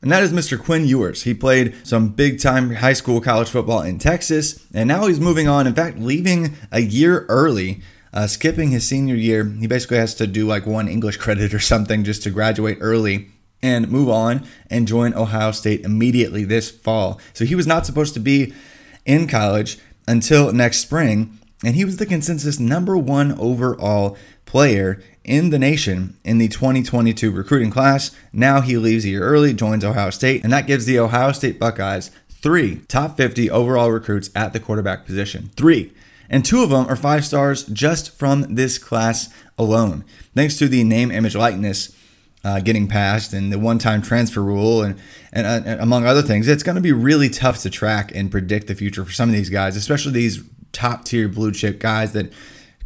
and 0.07 0.13
that 0.13 0.23
is 0.23 0.33
Mr. 0.33 0.57
Quinn 0.57 0.87
Ewers. 0.87 1.25
He 1.25 1.35
played 1.35 1.75
some 1.85 2.11
big 2.11 2.39
time 2.39 2.77
high 2.77 2.93
school 2.93 3.21
college 3.21 3.49
football 3.49 3.83
in 3.83 3.99
Texas, 3.99 4.65
and 4.73 4.87
now 4.87 5.09
he's 5.09 5.19
moving 5.19 5.49
on. 5.49 5.67
In 5.67 5.75
fact, 5.75 5.99
leaving 5.99 6.55
a 6.71 6.81
year 6.81 7.27
early, 7.29 7.83
uh, 8.13 8.29
skipping 8.29 8.71
his 8.71 8.87
senior 8.87 9.17
year. 9.17 9.45
He 9.45 9.67
basically 9.67 9.97
has 9.97 10.15
to 10.15 10.29
do 10.29 10.47
like 10.47 10.65
one 10.65 10.87
English 10.87 11.17
credit 11.17 11.53
or 11.53 11.59
something 11.59 12.05
just 12.05 12.23
to 12.23 12.31
graduate 12.31 12.79
early 12.81 13.33
and 13.65 13.89
move 13.89 14.09
on 14.09 14.47
and 14.71 14.87
join 14.87 15.13
Ohio 15.13 15.51
State 15.51 15.81
immediately 15.81 16.45
this 16.45 16.71
fall. 16.71 17.21
So 17.33 17.45
he 17.45 17.57
was 17.57 17.67
not 17.67 17.85
supposed 17.85 18.15
to 18.15 18.21
be 18.21 18.55
in 19.05 19.27
college 19.27 19.77
until 20.07 20.53
next 20.53 20.79
spring, 20.79 21.37
and 21.65 21.75
he 21.75 21.85
was 21.85 21.97
the 21.97 22.07
consensus 22.07 22.61
number 22.61 22.97
one 22.97 23.33
overall 23.41 24.17
player 24.47 25.03
in 25.25 25.51
the 25.51 25.59
nation 25.59 26.17
in 26.25 26.39
the 26.39 26.49
2022 26.49 27.31
recruiting 27.31 27.71
class. 27.71 28.13
Now 28.33 28.61
he 28.63 28.79
leaves 28.79 29.05
a 29.05 29.09
year 29.09 29.23
early, 29.23 29.53
joins 29.53 29.85
Ohio 29.85 30.11
State, 30.11 30.45
and 30.45 30.53
that 30.53 30.67
gives 30.67 30.87
the 30.87 30.99
Ohio 30.99 31.33
State 31.33 31.59
Buckeyes 31.59 32.11
three 32.31 32.77
top 32.89 33.17
50 33.17 33.51
overall 33.51 33.91
recruits 33.91 34.31
at 34.35 34.53
the 34.53 34.61
quarterback 34.61 35.05
position. 35.05 35.51
Three. 35.57 35.93
And 36.29 36.45
two 36.45 36.63
of 36.63 36.71
them 36.71 36.87
are 36.87 36.97
five 36.97 37.25
stars 37.25 37.65
just 37.65 38.17
from 38.17 38.55
this 38.55 38.79
class 38.79 39.29
alone. 39.59 40.05
Thanks 40.35 40.57
to 40.59 40.69
the 40.69 40.83
name, 40.83 41.11
image, 41.11 41.37
likeness 41.37 41.95
uh, 42.45 42.61
getting 42.61 42.87
passed 42.87 43.33
and 43.33 43.53
the 43.53 43.59
one 43.59 43.79
time 43.79 44.03
transfer 44.03 44.43
rule, 44.43 44.83
and, 44.83 44.99
and, 45.33 45.47
uh, 45.47 45.63
and 45.65 45.81
among 45.81 46.07
other 46.07 46.23
things, 46.23 46.47
it's 46.47 46.63
going 46.63 46.77
to 46.77 46.81
be 46.81 46.93
really 46.93 47.29
tough 47.29 47.59
to 47.59 47.71
track 47.71 48.13
and 48.15 48.31
predict 48.31 48.69
the 48.69 48.75
future 48.75 49.05
for 49.05 49.11
some 49.11 49.29
of 49.29 49.35
these 49.35 49.51
guys, 49.51 49.77
especially 49.77 50.13
these 50.13 50.43
top 50.71 51.05
tier 51.05 51.29
blue 51.29 51.51
chip 51.51 51.81
guys 51.81 52.13
that 52.13 52.33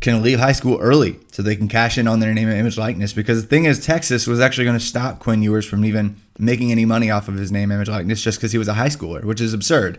can 0.01 0.23
leave 0.23 0.39
high 0.39 0.53
school 0.53 0.79
early 0.81 1.19
so 1.31 1.43
they 1.43 1.57
can 1.57 1.69
cash 1.69 1.99
in 1.99 2.09
on 2.09 2.21
their 2.21 2.33
name 2.33 2.49
and 2.49 2.59
image 2.59 2.79
likeness. 2.79 3.13
Because 3.13 3.43
the 3.43 3.49
thing 3.49 3.65
is, 3.65 3.85
Texas 3.85 4.27
was 4.27 4.41
actually 4.41 4.65
going 4.65 4.79
to 4.79 4.85
stop 4.85 5.19
Quinn 5.19 5.43
Ewers 5.43 5.67
from 5.67 5.85
even 5.85 6.17
making 6.39 6.73
any 6.73 6.85
money 6.85 7.11
off 7.11 7.29
of 7.29 7.35
his 7.35 7.53
name, 7.53 7.71
image, 7.71 7.89
likeness 7.89 8.23
just 8.23 8.39
because 8.39 8.53
he 8.53 8.59
was 8.59 8.69
a 8.69 8.75
high 8.75 8.89
schooler, 8.89 9.25
which 9.25 9.41
is 9.41 9.53
absurd. 9.53 9.99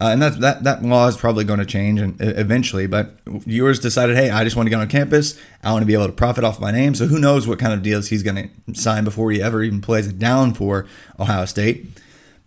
Uh, 0.00 0.10
and 0.10 0.22
that, 0.22 0.38
that 0.40 0.62
that 0.62 0.82
law 0.82 1.08
is 1.08 1.16
probably 1.16 1.44
going 1.44 1.58
to 1.58 1.66
change 1.66 1.98
and, 1.98 2.16
eventually. 2.20 2.86
But 2.86 3.18
Ewers 3.46 3.80
decided, 3.80 4.16
hey, 4.16 4.30
I 4.30 4.44
just 4.44 4.54
want 4.54 4.66
to 4.66 4.70
get 4.70 4.80
on 4.80 4.88
campus. 4.88 5.40
I 5.62 5.72
want 5.72 5.82
to 5.82 5.86
be 5.86 5.94
able 5.94 6.06
to 6.06 6.12
profit 6.12 6.44
off 6.44 6.60
my 6.60 6.70
name. 6.70 6.94
So 6.94 7.06
who 7.06 7.18
knows 7.18 7.48
what 7.48 7.58
kind 7.58 7.72
of 7.72 7.82
deals 7.82 8.08
he's 8.08 8.22
going 8.22 8.50
to 8.66 8.74
sign 8.80 9.02
before 9.04 9.30
he 9.32 9.42
ever 9.42 9.62
even 9.62 9.80
plays 9.80 10.06
it 10.06 10.18
down 10.18 10.54
for 10.54 10.86
Ohio 11.18 11.46
State. 11.46 11.86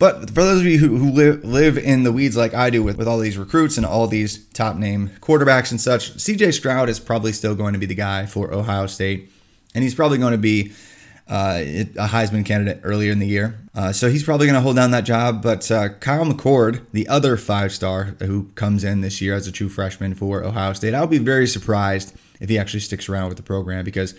But 0.02 0.32
for 0.32 0.42
those 0.42 0.62
of 0.62 0.66
you 0.66 0.80
who, 0.80 0.98
who 0.98 1.12
live, 1.12 1.46
live 1.46 1.78
in 1.78 2.02
the 2.02 2.12
weeds 2.12 2.36
like 2.36 2.56
I 2.56 2.72
do 2.72 2.82
with, 2.82 2.98
with 2.98 3.08
all 3.08 3.20
these 3.20 3.38
recruits 3.38 3.78
and 3.78 3.86
all 3.86 4.08
these 4.08 4.44
top 4.48 4.76
name 4.76 5.12
quarterbacks 5.22 5.70
and 5.70 5.80
such, 5.80 6.16
CJ 6.16 6.56
Stroud 6.56 6.90
is 6.90 7.00
probably 7.00 7.32
still 7.32 7.54
going 7.54 7.74
to 7.74 7.80
be 7.80 7.86
the 7.86 7.94
guy 7.94 8.26
for 8.26 8.52
Ohio 8.52 8.88
State. 8.88 9.30
And 9.76 9.84
he's 9.84 9.94
probably 9.94 10.18
going 10.18 10.32
to 10.32 10.40
be 10.40 10.72
uh, 11.28 11.60
a 11.60 12.08
Heisman 12.08 12.44
candidate 12.44 12.80
earlier 12.82 13.12
in 13.12 13.20
the 13.20 13.28
year. 13.28 13.60
Uh, 13.76 13.92
so 13.92 14.10
he's 14.10 14.24
probably 14.24 14.48
going 14.48 14.56
to 14.56 14.62
hold 14.62 14.76
down 14.76 14.90
that 14.90 15.06
job. 15.06 15.44
But 15.44 15.70
uh, 15.70 15.90
Kyle 15.90 16.26
McCord, 16.26 16.84
the 16.92 17.08
other 17.08 17.38
five 17.38 17.72
star 17.72 18.16
who 18.24 18.46
comes 18.56 18.84
in 18.84 19.02
this 19.02 19.22
year 19.22 19.36
as 19.36 19.46
a 19.46 19.52
true 19.52 19.70
freshman 19.70 20.16
for 20.16 20.44
Ohio 20.44 20.74
State, 20.74 20.96
I'll 20.96 21.06
be 21.06 21.20
very 21.20 21.46
surprised 21.46 22.18
if 22.40 22.50
he 22.50 22.58
actually 22.58 22.80
sticks 22.80 23.08
around 23.08 23.28
with 23.28 23.38
the 23.38 23.44
program 23.44 23.86
because 23.86 24.16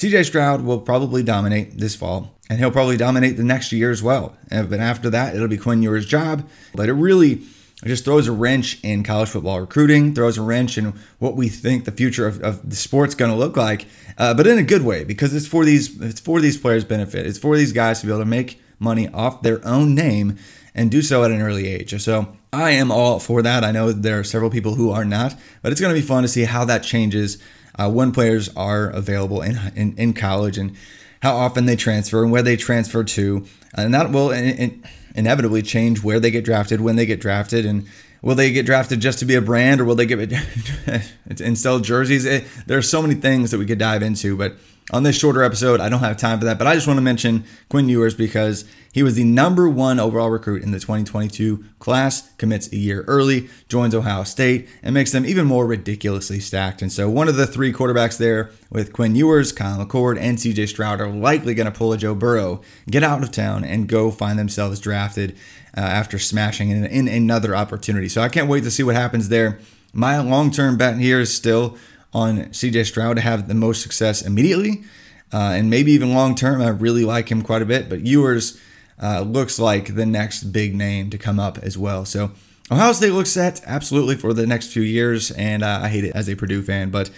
CJ 0.00 0.24
Stroud 0.24 0.62
will 0.62 0.80
probably 0.80 1.22
dominate 1.22 1.76
this 1.76 1.94
fall, 1.94 2.34
and 2.48 2.58
he'll 2.58 2.70
probably 2.70 2.96
dominate 2.96 3.36
the 3.36 3.44
next 3.44 3.70
year 3.70 3.90
as 3.90 4.02
well. 4.02 4.34
But 4.48 4.80
after 4.80 5.10
that, 5.10 5.36
it'll 5.36 5.46
be 5.46 5.58
Quinn 5.58 5.82
Ewers' 5.82 6.06
job. 6.06 6.48
But 6.74 6.88
it 6.88 6.94
really 6.94 7.42
just 7.84 8.06
throws 8.06 8.26
a 8.26 8.32
wrench 8.32 8.82
in 8.82 9.04
college 9.04 9.28
football 9.28 9.60
recruiting, 9.60 10.14
throws 10.14 10.38
a 10.38 10.42
wrench 10.42 10.78
in 10.78 10.94
what 11.18 11.36
we 11.36 11.50
think 11.50 11.84
the 11.84 11.92
future 11.92 12.26
of, 12.26 12.40
of 12.40 12.70
the 12.70 12.76
sport's 12.76 13.14
going 13.14 13.30
to 13.30 13.36
look 13.36 13.58
like, 13.58 13.84
uh, 14.16 14.32
but 14.32 14.46
in 14.46 14.56
a 14.56 14.62
good 14.62 14.86
way 14.86 15.04
because 15.04 15.34
it's 15.34 15.46
for 15.46 15.66
these 15.66 16.00
it's 16.00 16.20
for 16.20 16.40
these 16.40 16.56
players' 16.56 16.82
benefit. 16.82 17.26
It's 17.26 17.38
for 17.38 17.58
these 17.58 17.74
guys 17.74 18.00
to 18.00 18.06
be 18.06 18.12
able 18.12 18.22
to 18.22 18.24
make 18.24 18.58
money 18.78 19.06
off 19.08 19.42
their 19.42 19.62
own 19.66 19.94
name 19.94 20.38
and 20.74 20.90
do 20.90 21.02
so 21.02 21.24
at 21.24 21.30
an 21.30 21.42
early 21.42 21.68
age. 21.68 22.00
So 22.00 22.34
I 22.54 22.70
am 22.70 22.90
all 22.90 23.20
for 23.20 23.42
that. 23.42 23.64
I 23.64 23.70
know 23.70 23.92
there 23.92 24.18
are 24.18 24.24
several 24.24 24.50
people 24.50 24.76
who 24.76 24.90
are 24.90 25.04
not, 25.04 25.36
but 25.60 25.72
it's 25.72 25.80
going 25.80 25.94
to 25.94 26.00
be 26.00 26.06
fun 26.06 26.22
to 26.22 26.28
see 26.28 26.44
how 26.44 26.64
that 26.64 26.84
changes 26.84 27.36
uh, 27.76 27.90
when 27.90 28.12
players 28.12 28.48
are 28.56 28.88
available 28.88 29.42
in, 29.42 29.58
in, 29.74 29.96
in 29.96 30.12
college 30.12 30.58
and 30.58 30.76
how 31.22 31.36
often 31.36 31.66
they 31.66 31.76
transfer 31.76 32.22
and 32.22 32.32
where 32.32 32.42
they 32.42 32.56
transfer 32.56 33.04
to, 33.04 33.44
and 33.74 33.94
that 33.94 34.10
will 34.10 34.30
in, 34.30 34.44
in, 34.44 34.84
inevitably 35.14 35.62
change 35.62 36.02
where 36.02 36.20
they 36.20 36.30
get 36.30 36.44
drafted, 36.44 36.80
when 36.80 36.96
they 36.96 37.06
get 37.06 37.20
drafted, 37.20 37.66
and 37.66 37.86
will 38.22 38.34
they 38.34 38.52
get 38.52 38.66
drafted 38.66 39.00
just 39.00 39.18
to 39.18 39.24
be 39.24 39.34
a 39.34 39.42
brand 39.42 39.80
or 39.80 39.84
will 39.84 39.94
they 39.94 40.06
get 40.06 40.18
it 40.20 41.40
and 41.40 41.58
sell 41.58 41.78
jerseys? 41.78 42.24
It, 42.24 42.44
there 42.66 42.78
are 42.78 42.82
so 42.82 43.02
many 43.02 43.14
things 43.14 43.50
that 43.50 43.58
we 43.58 43.66
could 43.66 43.78
dive 43.78 44.02
into, 44.02 44.36
but 44.36 44.54
on 44.92 45.04
this 45.04 45.16
shorter 45.16 45.42
episode, 45.42 45.80
I 45.80 45.88
don't 45.88 46.00
have 46.00 46.16
time 46.16 46.38
for 46.38 46.44
that, 46.46 46.58
but 46.58 46.66
I 46.66 46.74
just 46.74 46.86
want 46.86 46.96
to 46.98 47.02
mention 47.02 47.44
Quinn 47.68 47.88
Ewers 47.88 48.14
because 48.14 48.64
he 48.92 49.02
was 49.02 49.14
the 49.14 49.24
number 49.24 49.68
one 49.68 50.00
overall 50.00 50.30
recruit 50.30 50.62
in 50.62 50.72
the 50.72 50.80
2022 50.80 51.64
class, 51.78 52.32
commits 52.36 52.72
a 52.72 52.76
year 52.76 53.04
early, 53.06 53.48
joins 53.68 53.94
Ohio 53.94 54.24
State, 54.24 54.68
and 54.82 54.92
makes 54.92 55.12
them 55.12 55.24
even 55.24 55.46
more 55.46 55.66
ridiculously 55.66 56.40
stacked. 56.40 56.82
And 56.82 56.90
so, 56.90 57.08
one 57.08 57.28
of 57.28 57.36
the 57.36 57.46
three 57.46 57.72
quarterbacks 57.72 58.18
there 58.18 58.50
with 58.70 58.92
Quinn 58.92 59.14
Ewers, 59.14 59.52
Kyle 59.52 59.84
McCord, 59.84 60.18
and 60.18 60.38
CJ 60.38 60.68
Stroud 60.68 61.00
are 61.00 61.08
likely 61.08 61.54
going 61.54 61.70
to 61.70 61.78
pull 61.78 61.92
a 61.92 61.96
Joe 61.96 62.16
Burrow, 62.16 62.60
get 62.90 63.04
out 63.04 63.22
of 63.22 63.30
town, 63.30 63.64
and 63.64 63.88
go 63.88 64.10
find 64.10 64.38
themselves 64.38 64.80
drafted 64.80 65.36
uh, 65.76 65.80
after 65.80 66.18
smashing 66.18 66.70
in, 66.70 66.84
in 66.84 67.06
another 67.06 67.54
opportunity. 67.54 68.08
So, 68.08 68.22
I 68.22 68.28
can't 68.28 68.48
wait 68.48 68.64
to 68.64 68.70
see 68.72 68.82
what 68.82 68.96
happens 68.96 69.28
there. 69.28 69.60
My 69.92 70.20
long 70.20 70.50
term 70.50 70.76
bet 70.76 70.98
here 70.98 71.20
is 71.20 71.34
still 71.34 71.76
on 72.12 72.46
CJ 72.46 72.86
Stroud 72.86 73.16
to 73.16 73.22
have 73.22 73.48
the 73.48 73.54
most 73.54 73.82
success 73.82 74.22
immediately. 74.22 74.84
Uh, 75.32 75.52
and 75.54 75.70
maybe 75.70 75.92
even 75.92 76.12
long 76.12 76.34
term, 76.34 76.60
I 76.60 76.68
really 76.68 77.04
like 77.04 77.30
him 77.30 77.42
quite 77.42 77.62
a 77.62 77.66
bit. 77.66 77.88
But 77.88 78.00
Ewers 78.00 78.60
uh, 79.00 79.20
looks 79.20 79.58
like 79.58 79.94
the 79.94 80.06
next 80.06 80.44
big 80.44 80.74
name 80.74 81.10
to 81.10 81.18
come 81.18 81.38
up 81.38 81.58
as 81.58 81.78
well. 81.78 82.04
So 82.04 82.32
Ohio 82.70 82.92
State 82.92 83.12
looks 83.12 83.30
set 83.30 83.60
absolutely 83.66 84.16
for 84.16 84.32
the 84.32 84.46
next 84.46 84.72
few 84.72 84.82
years, 84.82 85.30
and 85.32 85.62
uh, 85.62 85.80
I 85.82 85.88
hate 85.88 86.04
it 86.04 86.14
as 86.14 86.28
a 86.28 86.36
Purdue 86.36 86.62
fan, 86.62 86.90
but 86.90 87.10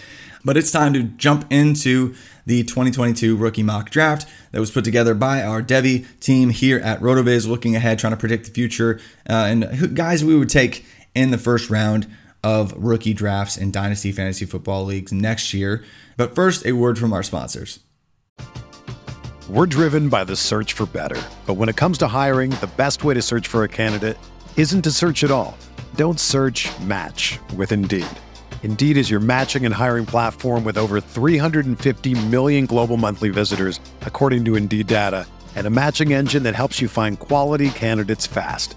but 0.45 0.57
it's 0.57 0.73
time 0.73 0.93
to 0.95 1.05
jump 1.05 1.45
into 1.51 2.15
the 2.47 2.65
2022 2.65 3.37
rookie 3.37 3.63
mock 3.63 3.91
draft 3.91 4.27
that 4.51 4.59
was 4.59 4.73
put 4.73 4.85
together 4.85 5.15
by 5.15 5.43
our 5.43 5.63
Devy 5.63 6.05
team 6.19 6.51
here 6.51 6.81
at 6.81 7.01
RotoViz, 7.01 7.47
looking 7.47 7.77
ahead, 7.77 8.01
trying 8.01 8.13
to 8.13 8.17
predict 8.17 8.47
the 8.47 8.51
future 8.51 8.99
uh, 9.31 9.47
and 9.49 9.65
who, 9.65 9.87
guys 9.87 10.25
we 10.25 10.37
would 10.37 10.49
take 10.49 10.85
in 11.15 11.31
the 11.31 11.39
first 11.39 11.71
round 11.71 12.11
of 12.45 12.75
rookie 12.77 13.15
drafts 13.15 13.57
in 13.57 13.71
Dynasty 13.71 14.13
Fantasy 14.13 14.45
Football 14.45 14.85
Leagues 14.85 15.13
next 15.13 15.55
year. 15.55 15.85
But 16.17 16.35
first, 16.35 16.67
a 16.67 16.73
word 16.73 16.99
from 16.99 17.13
our 17.13 17.23
sponsors. 17.23 17.81
We're 19.49 19.67
driven 19.67 20.09
by 20.09 20.25
the 20.25 20.37
search 20.37 20.73
for 20.73 20.87
better. 20.87 21.21
But 21.47 21.55
when 21.55 21.69
it 21.69 21.77
comes 21.77 21.99
to 21.99 22.07
hiring, 22.07 22.51
the 22.51 22.71
best 22.77 23.05
way 23.05 23.15
to 23.15 23.23
search 23.23 23.49
for 23.49 23.65
a 23.65 23.69
candidate 23.69 24.17
isn't 24.57 24.83
to 24.83 24.91
search 24.91 25.25
at 25.25 25.31
all. 25.31 25.57
Don't 25.97 26.21
search 26.21 26.71
match 26.81 27.39
with 27.57 27.73
Indeed. 27.73 28.07
Indeed 28.63 28.97
is 28.97 29.11
your 29.11 29.21
matching 29.21 29.67
and 29.67 29.75
hiring 29.75 30.07
platform 30.07 30.63
with 30.63 30.79
over 30.79 31.01
350 31.01 32.27
million 32.27 32.67
global 32.67 32.97
monthly 32.97 33.31
visitors, 33.31 33.81
according 34.03 34.45
to 34.45 34.55
Indeed 34.55 34.87
data, 34.87 35.27
and 35.57 35.67
a 35.67 35.71
matching 35.71 36.13
engine 36.13 36.45
that 36.45 36.55
helps 36.55 36.81
you 36.81 36.89
find 36.89 37.19
quality 37.19 37.71
candidates 37.71 38.27
fast. 38.27 38.77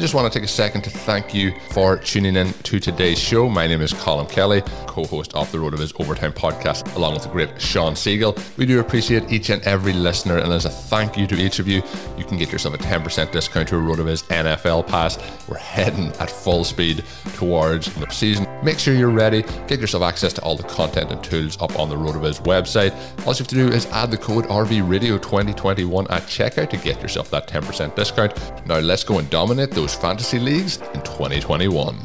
I 0.00 0.02
just 0.02 0.14
want 0.14 0.32
to 0.32 0.38
take 0.38 0.46
a 0.46 0.50
second 0.50 0.80
to 0.84 0.90
thank 0.90 1.34
you 1.34 1.52
for 1.72 1.98
tuning 1.98 2.34
in 2.34 2.54
to 2.54 2.80
today's 2.80 3.18
show. 3.18 3.50
My 3.50 3.66
name 3.66 3.82
is 3.82 3.92
Colin 3.92 4.26
Kelly, 4.28 4.62
co 4.86 5.04
host 5.04 5.34
of 5.34 5.52
the 5.52 5.58
RotoViz 5.58 6.00
Overtime 6.00 6.32
podcast, 6.32 6.96
along 6.96 7.12
with 7.12 7.24
the 7.24 7.28
great 7.28 7.60
Shawn 7.60 7.92
Siegele. 7.92 8.34
We 8.56 8.64
do 8.64 8.80
appreciate 8.80 9.30
each 9.30 9.50
and 9.50 9.60
every 9.64 9.92
listener, 9.92 10.38
and 10.38 10.54
as 10.54 10.64
a 10.64 10.70
thank 10.70 11.18
you 11.18 11.26
to 11.26 11.34
each 11.34 11.58
of 11.58 11.68
you, 11.68 11.82
you 12.16 12.24
can 12.24 12.38
get 12.38 12.50
yourself 12.50 12.76
a 12.76 12.78
10% 12.78 13.30
discount 13.30 13.68
to 13.68 13.76
a 13.76 13.78
RotoViz 13.78 14.22
NFL 14.28 14.86
pass. 14.86 15.18
We're 15.46 15.58
heading 15.58 16.06
at 16.14 16.30
full 16.30 16.64
speed 16.64 17.04
towards 17.34 17.92
the 17.96 18.08
season. 18.08 18.46
Make 18.62 18.78
sure 18.78 18.94
you're 18.94 19.10
ready, 19.10 19.42
get 19.68 19.80
yourself 19.80 20.02
access 20.02 20.32
to 20.32 20.42
all 20.42 20.56
the 20.56 20.62
content 20.62 21.10
and 21.10 21.22
tools 21.22 21.60
up 21.60 21.78
on 21.78 21.90
the 21.90 21.96
RotoViz 21.96 22.42
website. 22.44 22.94
All 23.26 23.34
you 23.34 23.38
have 23.38 23.48
to 23.48 23.54
do 23.54 23.68
is 23.68 23.84
add 23.86 24.10
the 24.10 24.16
code 24.16 24.46
RVRadio2021 24.46 26.10
at 26.10 26.22
checkout 26.22 26.70
to 26.70 26.78
get 26.78 27.02
yourself 27.02 27.28
that 27.32 27.48
10% 27.48 27.94
discount. 27.94 28.66
Now, 28.66 28.78
let's 28.78 29.04
go 29.04 29.18
and 29.18 29.28
dominate 29.28 29.72
those 29.72 29.89
fantasy 29.94 30.38
leagues 30.38 30.76
in 30.94 31.00
2021. 31.02 31.98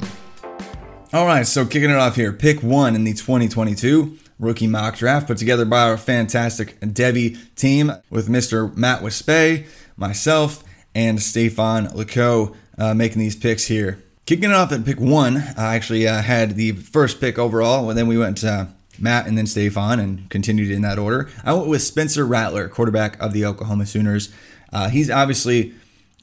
All 1.13 1.25
right, 1.25 1.47
so 1.47 1.65
kicking 1.65 1.89
it 1.89 1.95
off 1.95 2.15
here, 2.15 2.33
pick 2.33 2.61
one 2.61 2.95
in 2.95 3.03
the 3.03 3.13
2022 3.13 4.17
rookie 4.39 4.67
mock 4.67 4.97
draft 4.97 5.27
put 5.27 5.37
together 5.37 5.65
by 5.65 5.83
our 5.83 5.97
fantastic 5.97 6.79
Devy 6.81 7.37
team 7.55 7.91
with 8.09 8.27
Mr. 8.27 8.75
Matt 8.75 9.01
Wispe, 9.01 9.65
myself, 9.97 10.63
and 10.93 11.21
Stefan 11.21 11.87
Leco 11.87 12.55
uh, 12.77 12.93
making 12.93 13.19
these 13.19 13.35
picks 13.35 13.65
here. 13.65 14.03
Kicking 14.25 14.49
it 14.49 14.53
off 14.53 14.71
at 14.71 14.85
pick 14.85 14.99
one, 14.99 15.37
I 15.55 15.75
actually 15.75 16.07
uh, 16.07 16.21
had 16.21 16.55
the 16.55 16.71
first 16.71 17.21
pick 17.21 17.37
overall, 17.37 17.89
and 17.89 17.97
then 17.97 18.07
we 18.07 18.17
went 18.17 18.37
to 18.39 18.69
Matt 18.99 19.27
and 19.27 19.37
then 19.37 19.45
Stefan 19.45 19.99
and 19.99 20.29
continued 20.29 20.71
in 20.71 20.81
that 20.81 20.97
order. 20.97 21.29
I 21.43 21.53
went 21.53 21.67
with 21.67 21.81
Spencer 21.81 22.25
Rattler, 22.25 22.67
quarterback 22.67 23.21
of 23.21 23.33
the 23.33 23.45
Oklahoma 23.45 23.85
Sooners. 23.85 24.33
Uh, 24.73 24.89
he's 24.89 25.11
obviously 25.11 25.73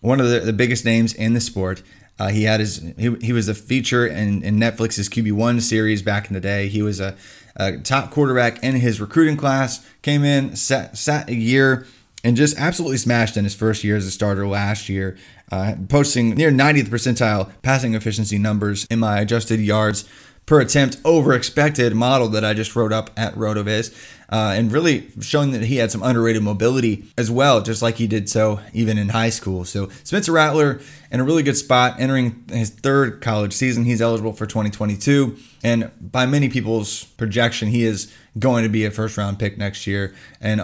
one 0.03 0.21
of 0.21 0.29
the, 0.29 0.41
the 0.41 0.53
biggest 0.53 0.85
names 0.85 1.15
in 1.15 1.33
the 1.33 1.41
sport. 1.41 1.83
Uh, 2.19 2.29
he 2.29 2.43
had 2.45 2.61
his 2.61 2.85
he, 2.99 3.15
he 3.23 3.33
was 3.33 3.49
a 3.49 3.55
feature 3.55 4.07
in, 4.07 4.43
in 4.43 4.57
Netflix's 4.57 5.09
QB1 5.09 5.63
series 5.63 6.03
back 6.03 6.29
in 6.29 6.35
the 6.35 6.41
day. 6.41 6.69
He 6.69 6.83
was 6.83 7.01
a, 7.01 7.17
a 7.57 7.79
top 7.79 8.11
quarterback 8.11 8.63
in 8.63 8.77
his 8.77 9.01
recruiting 9.01 9.39
class. 9.39 9.85
Came 10.03 10.23
in, 10.23 10.55
sat, 10.55 10.99
sat 10.99 11.31
a 11.31 11.35
year, 11.35 11.87
and 12.23 12.37
just 12.37 12.59
absolutely 12.59 12.99
smashed 12.99 13.37
in 13.37 13.45
his 13.45 13.55
first 13.55 13.83
year 13.83 13.97
as 13.97 14.07
a 14.07 14.11
starter 14.11 14.47
last 14.47 14.89
year, 14.89 15.17
uh, 15.51 15.75
posting 15.89 16.35
near 16.35 16.51
90th 16.51 16.89
percentile 16.89 17.51
passing 17.63 17.95
efficiency 17.95 18.39
numbers 18.39 18.87
in 18.91 18.99
my 18.99 19.21
adjusted 19.21 19.61
yards 19.61 20.05
per 20.47 20.61
attempt 20.61 20.99
over 21.05 21.33
expected 21.33 21.95
model 21.95 22.29
that 22.29 22.45
I 22.45 22.53
just 22.53 22.75
wrote 22.75 22.93
up 22.93 23.11
at 23.17 23.35
RotoViz, 23.35 23.95
uh, 24.33 24.55
and 24.57 24.73
really 24.73 25.09
showing 25.21 25.53
that 25.53 25.63
he 25.63 25.77
had 25.77 25.91
some 25.91 26.03
underrated 26.03 26.43
mobility 26.43 27.05
as 27.19 27.31
well, 27.31 27.61
just 27.61 27.83
like 27.83 27.97
he 27.97 28.07
did 28.07 28.31
so 28.31 28.61
even 28.73 28.97
in 28.97 29.11
high 29.11 29.29
school. 29.29 29.63
So 29.67 29.91
Spencer 30.05 30.33
Rattler 30.33 30.81
in 31.11 31.21
a 31.21 31.25
really 31.25 31.43
good 31.43 31.57
spot, 31.57 32.01
entering 32.01 32.43
his 32.51 32.71
third 32.71 33.21
college 33.21 33.53
season. 33.53 33.85
He's 33.85 34.01
eligible 34.01 34.33
for 34.33 34.47
2022, 34.47 35.37
and 35.63 35.91
by 36.01 36.25
many 36.25 36.49
people's 36.49 37.05
projection, 37.05 37.69
he 37.69 37.85
is 37.85 38.11
going 38.39 38.63
to 38.63 38.71
be 38.71 38.87
a 38.87 38.91
first 38.91 39.19
round 39.19 39.39
pick 39.39 39.59
next 39.59 39.87
year. 39.87 40.15
And 40.41 40.63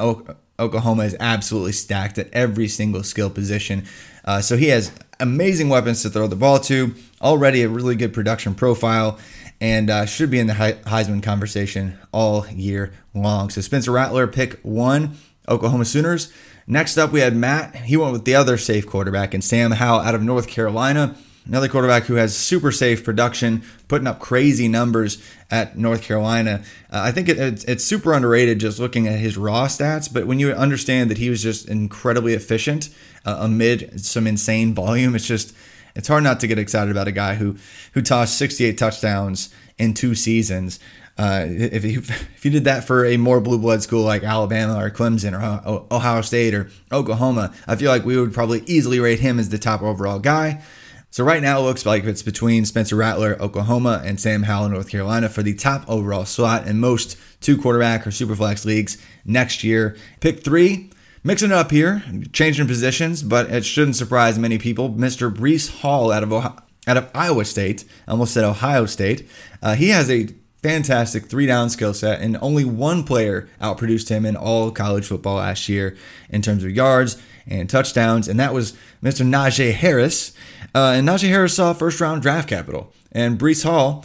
Oklahoma 0.59 1.05
is 1.05 1.17
absolutely 1.21 1.73
stacked 1.73 2.19
at 2.19 2.29
every 2.33 2.69
single 2.69 3.03
skill 3.03 3.31
position. 3.31 3.85
Uh, 4.25 4.41
so 4.41 4.57
he 4.57 4.69
has 4.69 4.93
amazing 5.21 5.69
weapons 5.69 6.03
to 6.03 6.11
throw 6.11 6.27
the 6.27 6.37
ball 6.37 6.59
to, 6.61 6.95
already 7.21 7.63
a 7.63 7.69
really 7.69 7.97
good 7.97 8.13
production 8.13 8.55
profile 8.55 9.19
and 9.61 9.91
uh, 9.91 10.07
should 10.07 10.31
be 10.31 10.39
in 10.39 10.47
the 10.47 10.53
Heisman 10.53 11.23
conversation 11.23 11.99
all 12.13 12.47
year 12.49 12.93
long. 13.15 13.51
So 13.51 13.61
Spencer 13.61 13.91
Rattler, 13.91 14.27
pick 14.27 14.61
one, 14.63 15.17
Oklahoma 15.49 15.85
Sooners. 15.85 16.33
Next 16.67 16.99
up, 16.99 17.13
we 17.13 17.21
had 17.21 17.35
Matt. 17.35 17.75
He 17.75 17.97
went 17.97 18.13
with 18.13 18.25
the 18.25 18.35
other 18.35 18.59
safe 18.59 18.87
quarterback, 18.87 19.35
and 19.35 19.43
Sam 19.43 19.73
Howell 19.73 20.01
out 20.01 20.15
of 20.15 20.23
North 20.23 20.49
Carolina. 20.49 21.17
Another 21.49 21.69
quarterback 21.69 22.05
who 22.05 22.15
has 22.15 22.37
super 22.37 22.71
safe 22.71 23.03
production, 23.03 23.63
putting 23.89 24.07
up 24.07 24.21
crazy 24.21 24.69
numbers 24.69 25.23
at 25.51 25.79
North 25.79 26.03
Carolina. 26.03 26.63
Uh, 26.93 27.01
I 27.01 27.11
think 27.11 27.31
it, 27.31 27.39
it's, 27.39 27.65
it's 27.65 27.83
super 27.83 28.13
underrated 28.13 28.61
just 28.61 28.79
looking 28.79 29.09
at 29.09 29.19
his 29.19 29.39
raw 29.39 29.67
stats, 29.67 30.13
but 30.13 30.27
when 30.27 30.39
you 30.39 30.53
understand 30.53 31.11
that 31.11 31.17
he 31.17 31.31
was 31.31 31.43
just 31.43 31.67
incredibly 31.67 32.35
efficient 32.35 32.91
uh, 33.25 33.39
amid 33.41 33.99
some 33.99 34.27
insane 34.27 34.75
volume, 34.75 35.15
it's 35.15 35.27
just 35.27 35.55
it's 35.95 36.07
hard 36.07 36.23
not 36.23 36.39
to 36.41 36.47
get 36.47 36.59
excited 36.59 36.91
about 36.91 37.09
a 37.09 37.13
guy 37.13 37.35
who 37.35 37.57
who 37.95 38.03
tossed 38.03 38.37
68 38.37 38.77
touchdowns 38.77 39.49
in 39.79 39.95
two 39.95 40.15
seasons. 40.15 40.79
Uh, 41.17 41.45
if, 41.49 41.83
he, 41.83 41.95
if 41.95 42.43
he 42.43 42.51
did 42.51 42.65
that 42.65 42.85
for 42.85 43.05
a 43.05 43.17
more 43.17 43.41
blue 43.41 43.59
blood 43.59 43.83
school 43.83 44.05
like 44.05 44.23
Alabama 44.23 44.79
or 44.79 44.91
Clemson 44.91 45.33
or 45.33 45.87
Ohio 45.91 46.21
State 46.21 46.55
or 46.55 46.71
Oklahoma, 46.93 47.53
I 47.67 47.75
feel 47.75 47.91
like 47.91 48.05
we 48.05 48.21
would 48.21 48.33
probably 48.33 48.63
easily 48.67 49.01
rate 49.01 49.19
him 49.19 49.39
as 49.39 49.49
the 49.49 49.59
top 49.59 49.83
overall 49.83 50.21
guy. 50.21 50.63
So 51.11 51.25
right 51.25 51.43
now 51.43 51.59
it 51.59 51.63
looks 51.63 51.87
like 51.87 52.05
it's 52.05 52.23
between 52.23 52.65
Spencer 52.65 52.97
Rattler, 52.97 53.41
Oklahoma, 53.41 54.03
and 54.05 54.21
Sam 54.21 54.43
Howell, 54.43 54.69
North 54.69 54.91
Carolina 54.91 55.29
for 55.29 55.43
the 55.43 55.55
top 55.55 55.89
overall 55.89 56.27
slot 56.27 56.67
in 56.67 56.79
most 56.79 57.17
two 57.41 57.57
quarterback 57.57 58.07
or 58.07 58.11
superflex 58.11 58.65
leagues 58.65 58.99
next 59.25 59.65
year. 59.65 59.97
Pick 60.21 60.45
three, 60.45 60.91
Mixing 61.25 61.51
it 61.51 61.55
up 61.55 61.71
here, 61.71 62.03
changing 62.33 62.69
positions, 62.69 63.23
but 63.23 63.51
it 63.51 63.65
shouldn't 63.65 63.97
surprise 63.97 64.39
many 64.39 64.57
people. 64.57 64.91
Mr. 64.91 65.35
Breece 65.35 65.69
Hall 65.81 66.13
out 66.13 66.23
of 66.23 66.33
Ohio, 66.33 66.57
out 66.87 66.97
of 66.97 67.11
Iowa 67.15 67.45
State, 67.45 67.85
almost 68.07 68.33
said 68.33 68.45
Ohio 68.45 68.87
State. 68.87 69.29
Uh, 69.61 69.75
he 69.75 69.89
has 69.89 70.11
a 70.11 70.29
fantastic 70.63 71.27
three 71.27 71.47
down 71.47 71.71
skill 71.71 71.93
set, 71.93 72.21
and 72.21 72.39
only 72.41 72.65
one 72.65 73.03
player 73.05 73.49
outproduced 73.61 74.09
him 74.09 74.25
in 74.25 74.37
all 74.37 74.71
college 74.71 75.07
football 75.07 75.37
last 75.37 75.69
year 75.69 75.97
in 76.31 76.41
terms 76.41 76.65
of 76.65 76.71
yards 76.71 77.21
and 77.49 77.69
touchdowns, 77.69 78.29
and 78.29 78.39
that 78.39 78.55
was 78.55 78.73
Mr. 79.03 79.27
Najee 79.27 79.73
Harris. 79.73 80.33
Uh, 80.75 80.95
and 80.97 81.09
Najee 81.09 81.29
Harris 81.29 81.55
saw 81.55 81.73
first 81.73 82.01
round 82.01 82.23
draft 82.23 82.49
capital, 82.49 82.93
and 83.11 83.39
Breece 83.39 83.65
Hall 83.65 84.05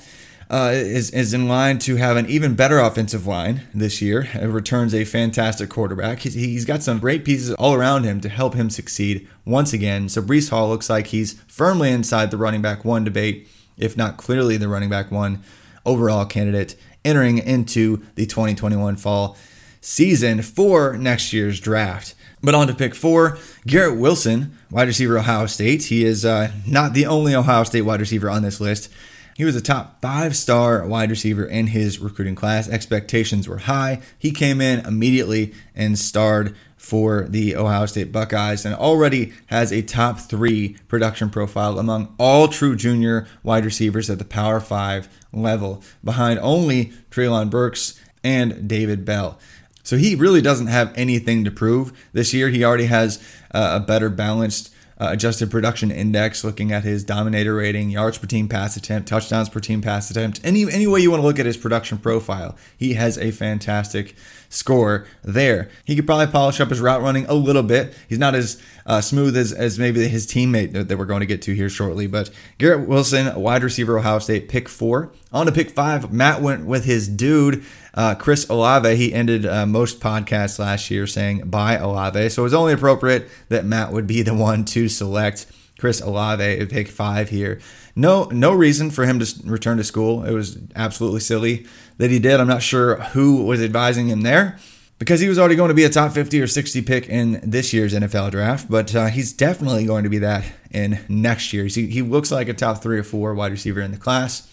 uh, 0.49 0.71
is, 0.73 1.09
is 1.11 1.33
in 1.33 1.47
line 1.47 1.79
to 1.79 1.95
have 1.95 2.15
an 2.15 2.29
even 2.29 2.55
better 2.55 2.79
offensive 2.79 3.25
line 3.25 3.61
this 3.73 4.01
year. 4.01 4.29
It 4.33 4.47
returns 4.47 4.93
a 4.93 5.03
fantastic 5.03 5.69
quarterback. 5.69 6.19
He's, 6.19 6.35
he's 6.35 6.65
got 6.65 6.83
some 6.83 6.99
great 6.99 7.25
pieces 7.25 7.53
all 7.55 7.73
around 7.73 8.03
him 8.03 8.21
to 8.21 8.29
help 8.29 8.53
him 8.53 8.69
succeed 8.69 9.27
once 9.45 9.73
again. 9.73 10.09
So 10.09 10.21
Breece 10.21 10.49
Hall 10.49 10.69
looks 10.69 10.89
like 10.89 11.07
he's 11.07 11.33
firmly 11.47 11.91
inside 11.91 12.31
the 12.31 12.37
running 12.37 12.61
back 12.61 12.85
one 12.85 13.03
debate, 13.03 13.47
if 13.77 13.97
not 13.97 14.17
clearly 14.17 14.57
the 14.57 14.67
running 14.67 14.89
back 14.89 15.11
one 15.11 15.43
overall 15.85 16.25
candidate 16.25 16.75
entering 17.03 17.37
into 17.37 18.03
the 18.15 18.25
2021 18.25 18.95
fall 18.95 19.35
season 19.81 20.41
for 20.41 20.97
next 20.97 21.33
year's 21.33 21.59
draft. 21.59 22.15
But 22.43 22.55
on 22.55 22.67
to 22.67 22.73
pick 22.73 22.93
four, 22.93 23.37
Garrett 23.65 23.97
Wilson, 23.97 24.57
wide 24.69 24.87
receiver, 24.89 25.17
Ohio 25.17 25.45
State. 25.45 25.85
He 25.85 26.03
is 26.03 26.25
uh, 26.25 26.51
not 26.67 26.93
the 26.93 27.05
only 27.05 27.33
Ohio 27.33 27.63
State 27.63 27.83
wide 27.83 28.01
receiver 28.01 28.29
on 28.29 28.41
this 28.41 28.59
list. 28.59 28.91
He 29.35 29.45
was 29.45 29.55
a 29.55 29.61
top 29.61 30.01
five 30.01 30.35
star 30.35 30.85
wide 30.85 31.09
receiver 31.09 31.45
in 31.45 31.67
his 31.67 31.99
recruiting 31.99 32.35
class. 32.35 32.69
Expectations 32.69 33.47
were 33.47 33.59
high. 33.59 34.01
He 34.19 34.31
came 34.31 34.61
in 34.61 34.85
immediately 34.85 35.53
and 35.73 35.97
starred 35.97 36.55
for 36.75 37.23
the 37.29 37.55
Ohio 37.55 37.85
State 37.85 38.11
Buckeyes 38.11 38.65
and 38.65 38.75
already 38.75 39.31
has 39.47 39.71
a 39.71 39.81
top 39.81 40.19
three 40.19 40.75
production 40.87 41.29
profile 41.29 41.79
among 41.79 42.13
all 42.19 42.49
true 42.49 42.75
junior 42.75 43.25
wide 43.41 43.65
receivers 43.65 44.09
at 44.09 44.19
the 44.19 44.25
Power 44.25 44.59
Five 44.59 45.07
level, 45.31 45.81
behind 46.03 46.39
only 46.39 46.91
Treylon 47.09 47.49
Burks 47.49 47.99
and 48.23 48.67
David 48.67 49.05
Bell. 49.05 49.39
So 49.83 49.97
he 49.97 50.15
really 50.15 50.41
doesn't 50.41 50.67
have 50.67 50.93
anything 50.95 51.43
to 51.43 51.51
prove 51.51 51.91
this 52.13 52.33
year. 52.33 52.49
He 52.49 52.63
already 52.63 52.85
has 52.85 53.21
uh, 53.51 53.79
a 53.81 53.85
better 53.85 54.09
balanced 54.09 54.73
uh, 54.99 55.09
adjusted 55.11 55.51
production 55.51 55.91
index, 55.91 56.43
looking 56.43 56.71
at 56.71 56.83
his 56.83 57.03
dominator 57.03 57.55
rating, 57.55 57.89
yards 57.89 58.17
per 58.17 58.27
team 58.27 58.47
pass 58.47 58.77
attempt, 58.77 59.09
touchdowns 59.09 59.49
per 59.49 59.59
team 59.59 59.81
pass 59.81 60.09
attempt, 60.09 60.39
any 60.43 60.71
any 60.71 60.87
way 60.87 60.99
you 60.99 61.11
want 61.11 61.21
to 61.21 61.27
look 61.27 61.39
at 61.39 61.45
his 61.45 61.57
production 61.57 61.97
profile, 61.97 62.55
he 62.77 62.93
has 62.93 63.17
a 63.17 63.31
fantastic 63.31 64.15
score 64.49 65.05
there. 65.23 65.69
He 65.83 65.95
could 65.95 66.05
probably 66.05 66.27
polish 66.27 66.59
up 66.61 66.69
his 66.69 66.79
route 66.79 67.01
running 67.01 67.25
a 67.25 67.33
little 67.33 67.63
bit. 67.63 67.93
He's 68.07 68.19
not 68.19 68.35
as 68.35 68.61
uh, 68.85 69.01
smooth 69.01 69.35
as, 69.37 69.51
as 69.51 69.79
maybe 69.79 70.07
his 70.07 70.27
teammate 70.27 70.73
that, 70.73 70.97
we're 70.97 71.05
going 71.05 71.21
to 71.21 71.25
get 71.25 71.41
to 71.43 71.53
here 71.53 71.69
shortly. 71.69 72.07
But 72.07 72.29
Garrett 72.57 72.87
Wilson, 72.87 73.33
wide 73.39 73.63
receiver, 73.63 73.97
Ohio 73.97 74.19
State, 74.19 74.49
pick 74.49 74.67
four. 74.67 75.11
On 75.31 75.45
to 75.45 75.51
pick 75.51 75.71
five, 75.71 76.11
Matt 76.13 76.41
went 76.41 76.65
with 76.65 76.85
his 76.85 77.07
dude, 77.07 77.63
uh, 77.93 78.15
Chris 78.15 78.47
Olave. 78.49 78.95
He 78.95 79.13
ended 79.13 79.45
uh, 79.45 79.65
most 79.65 79.99
podcasts 79.99 80.59
last 80.59 80.91
year 80.91 81.07
saying 81.07 81.49
bye 81.49 81.77
Olave. 81.77 82.29
So 82.29 82.41
it 82.41 82.45
was 82.45 82.53
only 82.53 82.73
appropriate 82.73 83.29
that 83.49 83.65
Matt 83.65 83.91
would 83.91 84.07
be 84.07 84.21
the 84.23 84.33
one 84.33 84.65
to 84.65 84.89
select 84.89 85.47
Chris 85.79 86.01
Olave 86.01 86.43
at 86.43 86.69
pick 86.69 86.87
five 86.87 87.29
here. 87.29 87.59
No, 87.95 88.25
no 88.25 88.53
reason 88.53 88.89
for 88.89 89.05
him 89.05 89.19
to 89.19 89.33
return 89.43 89.77
to 89.77 89.83
school. 89.83 90.23
It 90.23 90.33
was 90.33 90.57
absolutely 90.75 91.19
silly 91.19 91.67
that 91.97 92.09
he 92.09 92.19
did. 92.19 92.39
I'm 92.39 92.47
not 92.47 92.63
sure 92.63 92.95
who 92.95 93.43
was 93.43 93.61
advising 93.61 94.07
him 94.07 94.21
there 94.21 94.57
because 95.03 95.19
he 95.19 95.27
was 95.27 95.37
already 95.37 95.57
going 95.57 95.67
to 95.67 95.73
be 95.73 95.83
a 95.83 95.89
top 95.89 96.13
50 96.13 96.41
or 96.41 96.47
60 96.47 96.81
pick 96.83 97.09
in 97.09 97.41
this 97.43 97.73
year's 97.73 97.93
NFL 97.93 98.31
draft, 98.31 98.69
but 98.69 98.95
uh, 98.95 99.07
he's 99.07 99.33
definitely 99.33 99.85
going 99.85 100.05
to 100.05 100.09
be 100.09 100.19
that 100.19 100.45
in 100.71 100.97
next 101.09 101.51
year's. 101.51 101.75
He, 101.75 101.87
he 101.87 102.01
looks 102.01 102.31
like 102.31 102.47
a 102.47 102.53
top 102.53 102.81
three 102.81 102.97
or 102.97 103.03
four 103.03 103.33
wide 103.33 103.51
receiver 103.51 103.81
in 103.81 103.91
the 103.91 103.97
class. 103.97 104.49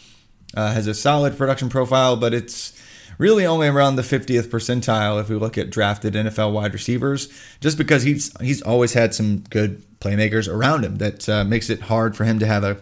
Uh, 0.53 0.73
has 0.73 0.89
a 0.89 0.95
solid 0.95 1.39
production 1.39 1.69
profile, 1.69 2.17
but 2.17 2.35
it's 2.35 2.77
really 3.17 3.47
only 3.47 3.69
around 3.69 3.95
the 3.95 4.03
50th 4.03 4.49
percentile 4.49 5.21
if 5.21 5.29
we 5.29 5.37
look 5.37 5.57
at 5.57 5.71
drafted 5.71 6.15
NFL 6.15 6.53
wide 6.53 6.73
receivers, 6.73 7.29
just 7.61 7.79
because 7.79 8.03
he's 8.03 8.37
he's 8.41 8.61
always 8.61 8.95
had 8.95 9.15
some 9.15 9.45
good 9.51 9.85
playmakers 10.01 10.53
around 10.53 10.85
him 10.85 10.97
that 10.97 11.29
uh, 11.29 11.45
makes 11.45 11.71
it 11.71 11.83
hard 11.83 12.17
for 12.17 12.25
him 12.25 12.41
to 12.41 12.47
have 12.47 12.65
a 12.65 12.77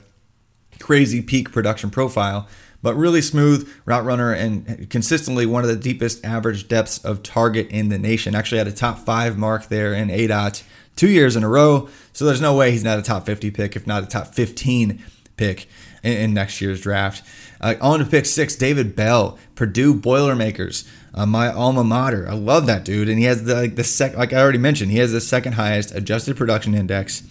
crazy 0.80 1.20
peak 1.20 1.52
production 1.52 1.90
profile 1.90 2.48
but 2.88 2.94
really 2.94 3.20
smooth 3.20 3.70
route 3.84 4.02
runner 4.02 4.32
and 4.32 4.88
consistently 4.88 5.44
one 5.44 5.62
of 5.62 5.68
the 5.68 5.76
deepest 5.76 6.24
average 6.24 6.68
depths 6.68 6.96
of 7.04 7.22
target 7.22 7.68
in 7.68 7.90
the 7.90 7.98
nation. 7.98 8.34
Actually, 8.34 8.56
had 8.56 8.66
a 8.66 8.72
top 8.72 9.00
five 9.00 9.36
mark 9.36 9.68
there 9.68 9.92
in 9.92 10.08
ADOT 10.08 10.62
two 10.96 11.10
years 11.10 11.36
in 11.36 11.44
a 11.44 11.48
row. 11.50 11.86
So 12.14 12.24
there's 12.24 12.40
no 12.40 12.56
way 12.56 12.70
he's 12.70 12.82
not 12.82 12.98
a 12.98 13.02
top 13.02 13.26
50 13.26 13.50
pick, 13.50 13.76
if 13.76 13.86
not 13.86 14.04
a 14.04 14.06
top 14.06 14.28
15 14.28 15.04
pick 15.36 15.68
in, 16.02 16.12
in 16.12 16.32
next 16.32 16.62
year's 16.62 16.80
draft. 16.80 17.22
Uh, 17.60 17.74
on 17.82 17.98
to 17.98 18.06
pick 18.06 18.24
six, 18.24 18.56
David 18.56 18.96
Bell, 18.96 19.38
Purdue 19.54 19.92
Boilermakers, 19.92 20.88
uh, 21.12 21.26
my 21.26 21.52
alma 21.52 21.84
mater. 21.84 22.26
I 22.26 22.32
love 22.32 22.64
that 22.68 22.86
dude, 22.86 23.10
and 23.10 23.18
he 23.18 23.26
has 23.26 23.44
the 23.44 23.54
like 23.54 23.76
the 23.76 23.84
sec. 23.84 24.16
Like 24.16 24.32
I 24.32 24.40
already 24.40 24.56
mentioned, 24.56 24.92
he 24.92 24.98
has 24.98 25.12
the 25.12 25.20
second 25.20 25.52
highest 25.52 25.94
adjusted 25.94 26.38
production 26.38 26.74
index 26.74 27.22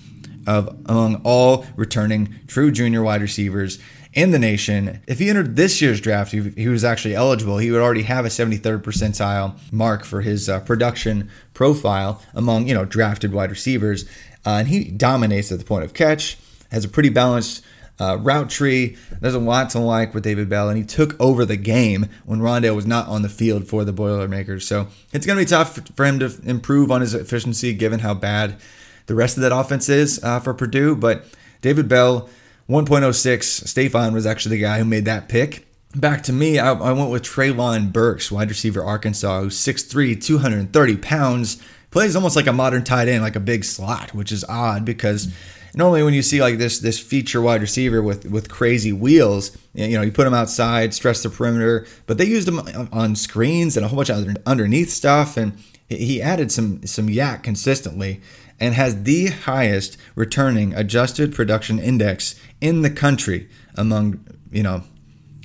of 0.46 0.68
among 0.86 1.22
all 1.24 1.66
returning 1.76 2.36
true 2.46 2.72
junior 2.72 3.02
wide 3.02 3.24
receivers 3.24 3.80
in 4.18 4.32
the 4.32 4.40
nation. 4.40 5.00
If 5.08 5.20
he 5.20 5.30
entered 5.30 5.56
this 5.56 5.80
year's 5.80 6.02
draft, 6.02 6.32
he, 6.32 6.50
he 6.50 6.68
was 6.68 6.84
actually 6.84 7.14
eligible. 7.14 7.60
He 7.60 7.70
would 7.70 7.82
already 7.82 8.02
have 8.02 8.26
a 8.26 8.30
73rd 8.30 8.82
percentile 8.82 9.56
mark 9.72 10.04
for 10.04 10.22
his 10.22 10.50
uh, 10.50 10.60
production 10.62 11.30
profile 11.54 12.20
among 12.34 12.68
you 12.68 12.74
know 12.74 12.84
drafted 12.84 13.32
wide 13.32 13.52
receivers, 13.52 14.06
uh, 14.44 14.58
and 14.58 14.70
he 14.70 14.86
dominates 14.86 15.52
at 15.52 15.60
the 15.60 15.66
point 15.66 15.86
of 15.86 15.94
catch. 15.94 16.40
Has 16.72 16.84
a 16.84 16.90
pretty 16.90 17.10
balanced 17.10 17.64
uh, 18.00 18.18
route 18.20 18.50
tree. 18.50 18.98
There's 19.22 19.36
a 19.36 19.40
lot 19.40 19.70
to 19.72 19.80
like 19.80 20.16
with 20.16 20.24
David 20.24 20.50
Bell, 20.50 20.68
and 20.68 20.80
he 20.80 20.84
took 20.84 21.16
over 21.22 21.46
the 21.46 21.56
game 21.56 22.08
when 22.26 22.40
Rondale 22.40 22.76
was 22.76 22.88
not 22.88 23.08
on 23.08 23.22
the 23.22 23.30
field 23.30 23.68
for 23.68 23.86
the 23.86 23.94
Boilermakers. 23.94 24.68
So 24.68 24.88
it's 25.14 25.28
going 25.28 25.38
to 25.38 25.46
be 25.46 25.50
tough 25.50 25.80
for 25.96 26.06
him 26.06 26.18
to 26.20 26.36
improve 26.44 26.92
on 26.92 27.02
his 27.02 27.14
efficiency 27.14 27.72
given 27.74 28.00
how 28.00 28.16
bad 28.16 28.60
the 29.06 29.16
rest 29.16 29.38
of 29.38 29.44
that 29.44 29.56
offense 29.56 29.90
is 29.90 30.22
uh, 30.24 30.40
for 30.40 30.56
Purdue. 30.56 30.96
But 30.96 31.26
David 31.62 31.88
Bell 31.88 32.30
1.06. 32.70 33.68
Stefan 33.68 34.14
was 34.14 34.26
actually 34.26 34.58
the 34.58 34.62
guy 34.62 34.80
who 34.80 34.86
made 34.86 35.06
that 35.06 35.30
pick. 35.30 35.68
Back 35.96 36.24
to 36.24 36.34
me, 36.34 36.60
I, 36.60 36.74
I 36.74 36.92
went 36.92 37.10
with 37.10 37.24
Treylon 37.24 37.94
Burks, 37.94 38.32
wide 38.32 38.50
receiver 38.50 38.84
Arkansas, 38.84 39.42
who's 39.42 39.58
6'3, 39.58 40.22
230 40.22 40.98
pounds. 40.98 41.62
Plays 41.92 42.16
almost 42.16 42.36
like 42.36 42.48
a 42.48 42.54
modern 42.54 42.84
tight 42.84 43.08
end, 43.08 43.24
like 43.24 43.38
a 43.38 43.42
big 43.42 43.64
slot, 43.64 44.14
which 44.14 44.32
is 44.32 44.44
odd 44.50 44.84
because 44.84 45.34
normally 45.74 46.04
when 46.04 46.14
you 46.14 46.22
see 46.22 46.42
like 46.42 46.58
this 46.58 46.80
this 46.80 47.00
feature 47.00 47.42
wide 47.42 47.62
receiver 47.62 48.02
with 48.02 48.26
with 48.26 48.50
crazy 48.50 48.92
wheels, 48.92 49.58
you 49.74 49.98
know, 49.98 50.02
you 50.02 50.12
put 50.12 50.26
them 50.26 50.34
outside, 50.34 50.94
stress 50.94 51.24
the 51.24 51.30
perimeter, 51.30 51.88
but 52.06 52.18
they 52.18 52.26
used 52.26 52.48
them 52.48 52.90
on 52.92 53.16
screens 53.16 53.78
and 53.78 53.86
a 53.86 53.90
whole 53.90 53.96
bunch 53.96 54.10
of 54.10 54.18
other 54.18 54.36
underneath 54.46 54.90
stuff, 54.90 55.38
and 55.38 55.58
he 55.90 56.22
added 56.22 56.52
some 56.52 56.86
some 56.86 57.08
YAC 57.08 57.44
consistently 57.44 58.22
and 58.60 58.74
has 58.74 59.04
the 59.04 59.28
highest 59.28 59.98
returning 60.16 60.74
adjusted 60.74 61.34
production 61.34 61.80
index 61.80 62.40
in 62.60 62.82
the 62.82 62.90
country 62.90 63.48
among 63.76 64.26
you 64.52 64.64
know 64.64 64.84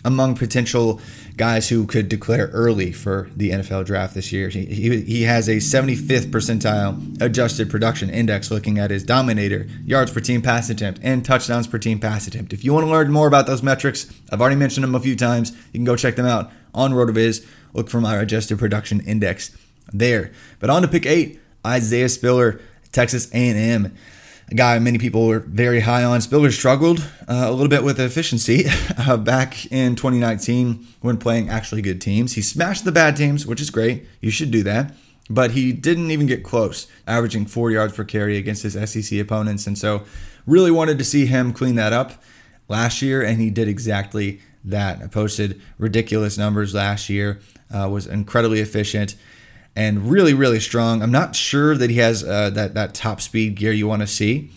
among 0.04 0.34
potential 0.34 1.00
guys 1.36 1.68
who 1.68 1.86
could 1.86 2.08
declare 2.08 2.48
early 2.48 2.92
for 2.92 3.30
the 3.36 3.50
NFL 3.50 3.86
draft 3.86 4.14
this 4.14 4.32
year. 4.32 4.48
He, 4.48 4.66
he, 4.66 5.00
he, 5.02 5.22
has 5.22 5.48
a 5.48 5.56
75th 5.56 6.26
percentile 6.26 7.22
adjusted 7.22 7.70
production 7.70 8.10
index 8.10 8.50
looking 8.50 8.78
at 8.78 8.90
his 8.90 9.04
dominator, 9.04 9.66
yards 9.84 10.10
per 10.10 10.20
team 10.20 10.42
pass 10.42 10.68
attempt, 10.70 11.00
and 11.02 11.24
touchdowns 11.24 11.68
per 11.68 11.78
team 11.78 12.00
pass 12.00 12.26
attempt. 12.26 12.52
If 12.52 12.64
you 12.64 12.72
want 12.72 12.86
to 12.86 12.90
learn 12.90 13.12
more 13.12 13.28
about 13.28 13.46
those 13.46 13.62
metrics, 13.62 14.12
I've 14.30 14.40
already 14.40 14.56
mentioned 14.56 14.84
them 14.84 14.94
a 14.94 15.00
few 15.00 15.16
times. 15.16 15.52
You 15.72 15.78
can 15.78 15.84
go 15.84 15.96
check 15.96 16.16
them 16.16 16.26
out 16.26 16.50
on 16.74 16.92
RotoViz. 16.92 17.46
Look 17.72 17.88
for 17.88 18.00
my 18.00 18.16
adjusted 18.16 18.58
production 18.58 19.00
index 19.00 19.56
there. 19.92 20.32
But 20.58 20.70
on 20.70 20.82
to 20.82 20.88
pick 20.88 21.06
eight, 21.06 21.40
Isaiah 21.66 22.08
Spiller, 22.08 22.60
Texas 22.92 23.30
A&M 23.32 23.96
a 24.52 24.54
guy 24.54 24.78
many 24.78 24.98
people 24.98 25.26
were 25.26 25.40
very 25.40 25.80
high 25.80 26.04
on. 26.04 26.20
Spiller 26.20 26.50
struggled 26.50 27.00
uh, 27.26 27.46
a 27.46 27.50
little 27.50 27.68
bit 27.68 27.82
with 27.82 27.98
efficiency 27.98 28.66
uh, 28.98 29.16
back 29.16 29.70
in 29.72 29.96
2019 29.96 30.86
when 31.00 31.16
playing 31.16 31.48
actually 31.48 31.80
good 31.80 32.02
teams. 32.02 32.34
He 32.34 32.42
smashed 32.42 32.84
the 32.84 32.92
bad 32.92 33.16
teams, 33.16 33.46
which 33.46 33.62
is 33.62 33.70
great. 33.70 34.06
You 34.20 34.30
should 34.30 34.50
do 34.50 34.62
that. 34.64 34.94
But 35.30 35.52
he 35.52 35.72
didn't 35.72 36.10
even 36.10 36.26
get 36.26 36.44
close, 36.44 36.86
averaging 37.06 37.46
four 37.46 37.70
yards 37.70 37.94
per 37.94 38.04
carry 38.04 38.36
against 38.36 38.62
his 38.62 38.74
SEC 38.74 39.18
opponents. 39.18 39.66
And 39.66 39.78
so, 39.78 40.02
really 40.46 40.70
wanted 40.70 40.98
to 40.98 41.04
see 41.04 41.26
him 41.26 41.52
clean 41.52 41.76
that 41.76 41.94
up 41.94 42.22
last 42.68 43.00
year, 43.00 43.22
and 43.22 43.40
he 43.40 43.48
did 43.48 43.68
exactly 43.68 44.40
that. 44.64 45.00
I 45.00 45.06
posted 45.06 45.62
ridiculous 45.78 46.36
numbers 46.36 46.74
last 46.74 47.08
year, 47.08 47.40
uh, 47.72 47.88
was 47.88 48.06
incredibly 48.06 48.60
efficient 48.60 49.14
and 49.74 50.10
really, 50.10 50.34
really 50.34 50.60
strong. 50.60 51.02
I'm 51.02 51.12
not 51.12 51.34
sure 51.34 51.76
that 51.76 51.90
he 51.90 51.96
has 51.96 52.22
uh, 52.24 52.50
that 52.50 52.74
that 52.74 52.94
top 52.94 53.20
speed 53.20 53.56
gear 53.56 53.72
you 53.72 53.86
want 53.86 54.02
to 54.02 54.06
see, 54.06 54.50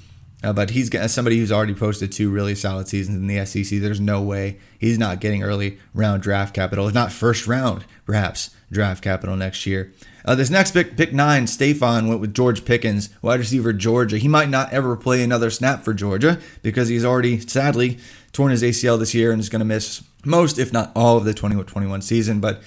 uh, 0.43 0.54
but 0.54 0.71
he's 0.71 0.89
somebody 1.12 1.39
who's 1.39 1.51
already 1.51 1.73
posted 1.73 2.12
two 2.12 2.30
really 2.30 2.56
solid 2.56 2.88
seasons 2.88 3.17
in 3.17 3.28
the 3.28 3.45
SEC. 3.45 3.80
There's 3.80 3.99
no 3.99 4.21
way 4.21 4.60
he's 4.78 4.97
not 4.97 5.19
getting 5.19 5.43
early 5.43 5.80
round 5.93 6.21
draft 6.21 6.54
capital, 6.54 6.88
if 6.88 6.93
not 6.93 7.12
first 7.12 7.47
round, 7.47 7.86
perhaps 8.06 8.51
draft 8.71 9.04
capital 9.04 9.36
next 9.36 9.65
year. 9.65 9.93
Uh, 10.25 10.34
this 10.34 10.49
next 10.49 10.71
pick, 10.71 10.97
pick 10.97 11.13
nine, 11.13 11.45
Stefan 11.45 12.08
went 12.08 12.19
with 12.19 12.34
George 12.34 12.65
Pickens, 12.65 13.10
wide 13.21 13.39
receiver 13.39 13.71
Georgia. 13.71 14.17
He 14.17 14.28
might 14.28 14.49
not 14.49 14.73
ever 14.73 14.97
play 14.97 15.23
another 15.23 15.51
snap 15.51 15.84
for 15.84 15.93
Georgia 15.93 16.39
because 16.63 16.89
he's 16.89 17.06
already 17.06 17.39
sadly 17.39 17.99
torn 18.34 18.51
his 18.51 18.63
ACL 18.63 18.97
this 18.97 19.13
year 19.13 19.32
and 19.32 19.39
is 19.39 19.49
going 19.49 19.60
to 19.60 19.65
miss 19.65 20.04
most, 20.25 20.58
if 20.58 20.73
not 20.73 20.91
all, 20.95 21.17
of 21.17 21.25
the 21.25 21.34
2021 21.34 22.01
season. 22.01 22.39
But 22.39 22.62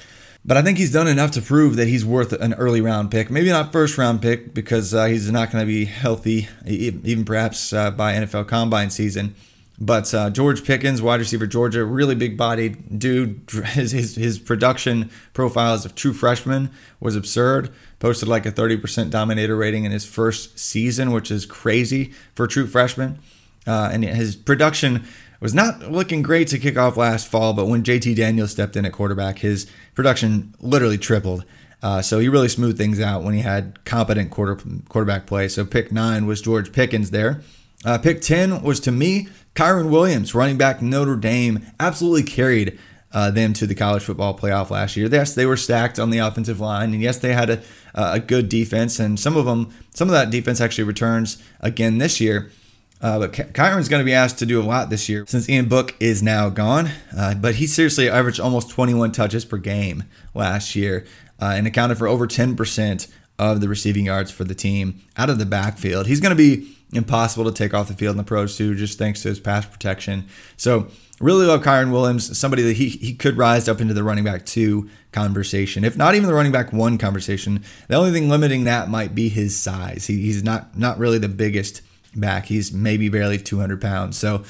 but 0.48 0.56
I 0.56 0.62
think 0.62 0.78
he's 0.78 0.90
done 0.90 1.06
enough 1.06 1.32
to 1.32 1.42
prove 1.42 1.76
that 1.76 1.88
he's 1.88 2.06
worth 2.06 2.32
an 2.32 2.54
early 2.54 2.80
round 2.80 3.10
pick. 3.10 3.30
Maybe 3.30 3.50
not 3.50 3.70
first 3.70 3.98
round 3.98 4.22
pick 4.22 4.54
because 4.54 4.94
uh, 4.94 5.04
he's 5.04 5.30
not 5.30 5.52
going 5.52 5.60
to 5.60 5.66
be 5.66 5.84
healthy, 5.84 6.48
even 6.64 7.26
perhaps 7.26 7.70
uh, 7.74 7.90
by 7.90 8.14
NFL 8.14 8.48
Combine 8.48 8.88
season. 8.88 9.34
But 9.78 10.12
uh, 10.14 10.30
George 10.30 10.64
Pickens, 10.64 11.02
wide 11.02 11.20
receiver 11.20 11.46
Georgia, 11.46 11.84
really 11.84 12.14
big 12.14 12.38
bodied 12.38 12.98
dude. 12.98 13.42
His, 13.66 13.92
his, 13.92 14.16
his 14.16 14.38
production 14.38 15.10
profile 15.34 15.74
as 15.74 15.84
a 15.84 15.90
true 15.90 16.14
freshman 16.14 16.70
was 16.98 17.14
absurd. 17.14 17.70
Posted 17.98 18.26
like 18.26 18.46
a 18.46 18.50
30% 18.50 19.10
dominator 19.10 19.54
rating 19.54 19.84
in 19.84 19.92
his 19.92 20.06
first 20.06 20.58
season, 20.58 21.12
which 21.12 21.30
is 21.30 21.44
crazy 21.44 22.12
for 22.34 22.44
a 22.44 22.48
true 22.48 22.66
freshman. 22.66 23.18
Uh, 23.66 23.90
and 23.92 24.02
his 24.02 24.34
production 24.34 25.04
was 25.40 25.54
not 25.54 25.90
looking 25.90 26.22
great 26.22 26.48
to 26.48 26.58
kick 26.58 26.76
off 26.76 26.96
last 26.96 27.28
fall, 27.28 27.52
but 27.52 27.66
when 27.66 27.82
JT 27.82 28.16
Daniels 28.16 28.50
stepped 28.50 28.76
in 28.76 28.84
at 28.84 28.92
quarterback, 28.92 29.38
his 29.38 29.70
production 29.94 30.54
literally 30.60 30.98
tripled. 30.98 31.44
Uh, 31.82 32.02
so 32.02 32.18
he 32.18 32.28
really 32.28 32.48
smoothed 32.48 32.76
things 32.76 33.00
out 33.00 33.22
when 33.22 33.34
he 33.34 33.40
had 33.40 33.84
competent 33.84 34.30
quarter 34.30 34.58
quarterback 34.88 35.26
play. 35.26 35.46
So 35.48 35.64
pick 35.64 35.92
nine 35.92 36.26
was 36.26 36.40
George 36.40 36.72
Pickens 36.72 37.10
there. 37.10 37.42
Uh, 37.84 37.98
pick 37.98 38.20
10 38.20 38.62
was 38.62 38.80
to 38.80 38.90
me, 38.90 39.28
Kyren 39.54 39.90
Williams, 39.90 40.34
running 40.34 40.58
back 40.58 40.82
Notre 40.82 41.16
Dame, 41.16 41.64
absolutely 41.78 42.24
carried 42.24 42.78
uh, 43.12 43.30
them 43.30 43.52
to 43.54 43.66
the 43.66 43.74
college 43.74 44.02
football 44.02 44.36
playoff 44.36 44.70
last 44.70 44.96
year. 44.96 45.08
Yes, 45.08 45.34
they 45.34 45.46
were 45.46 45.56
stacked 45.56 45.98
on 45.98 46.10
the 46.10 46.18
offensive 46.18 46.60
line, 46.60 46.92
and 46.92 47.00
yes, 47.00 47.18
they 47.18 47.32
had 47.32 47.50
a, 47.50 47.62
a 47.94 48.20
good 48.20 48.48
defense, 48.48 48.98
and 48.98 49.18
some 49.18 49.36
of 49.36 49.46
them, 49.46 49.72
some 49.94 50.08
of 50.08 50.12
that 50.12 50.30
defense 50.30 50.60
actually 50.60 50.84
returns 50.84 51.42
again 51.60 51.98
this 51.98 52.20
year. 52.20 52.50
Uh, 53.00 53.18
but 53.20 53.32
Kyren's 53.32 53.88
going 53.88 54.00
to 54.00 54.04
be 54.04 54.14
asked 54.14 54.38
to 54.40 54.46
do 54.46 54.60
a 54.60 54.64
lot 54.64 54.90
this 54.90 55.08
year 55.08 55.24
since 55.28 55.48
Ian 55.48 55.68
Book 55.68 55.94
is 56.00 56.22
now 56.22 56.48
gone. 56.48 56.90
Uh, 57.16 57.34
but 57.34 57.56
he 57.56 57.66
seriously 57.66 58.08
averaged 58.08 58.40
almost 58.40 58.70
21 58.70 59.12
touches 59.12 59.44
per 59.44 59.56
game 59.56 60.04
last 60.34 60.74
year 60.74 61.06
uh, 61.40 61.54
and 61.56 61.66
accounted 61.66 61.98
for 61.98 62.08
over 62.08 62.26
10% 62.26 63.08
of 63.38 63.60
the 63.60 63.68
receiving 63.68 64.06
yards 64.06 64.30
for 64.30 64.44
the 64.44 64.54
team 64.54 65.00
out 65.16 65.30
of 65.30 65.38
the 65.38 65.46
backfield. 65.46 66.06
He's 66.06 66.20
going 66.20 66.36
to 66.36 66.36
be 66.36 66.74
impossible 66.92 67.44
to 67.44 67.52
take 67.52 67.74
off 67.74 67.88
the 67.88 67.94
field 67.94 68.14
in 68.14 68.16
the 68.16 68.24
pros 68.24 68.56
too, 68.56 68.74
just 68.74 68.98
thanks 68.98 69.22
to 69.22 69.28
his 69.28 69.38
pass 69.38 69.64
protection. 69.64 70.26
So 70.56 70.88
really 71.20 71.46
love 71.46 71.62
Kyren 71.62 71.92
Williams, 71.92 72.36
somebody 72.36 72.62
that 72.62 72.76
he, 72.76 72.88
he 72.88 73.14
could 73.14 73.36
rise 73.36 73.68
up 73.68 73.80
into 73.80 73.94
the 73.94 74.02
running 74.02 74.24
back 74.24 74.46
two 74.46 74.88
conversation, 75.12 75.84
if 75.84 75.96
not 75.96 76.14
even 76.14 76.26
the 76.26 76.34
running 76.34 76.52
back 76.52 76.72
one 76.72 76.98
conversation. 76.98 77.62
The 77.88 77.96
only 77.96 78.10
thing 78.10 78.28
limiting 78.28 78.64
that 78.64 78.88
might 78.88 79.14
be 79.14 79.28
his 79.28 79.56
size. 79.56 80.06
He, 80.06 80.20
he's 80.22 80.42
not 80.42 80.76
not 80.76 80.98
really 80.98 81.18
the 81.18 81.28
biggest 81.28 81.82
back. 82.20 82.46
He's 82.46 82.72
maybe 82.72 83.08
barely 83.08 83.38
200 83.38 83.80
pounds. 83.80 84.18
So 84.18 84.44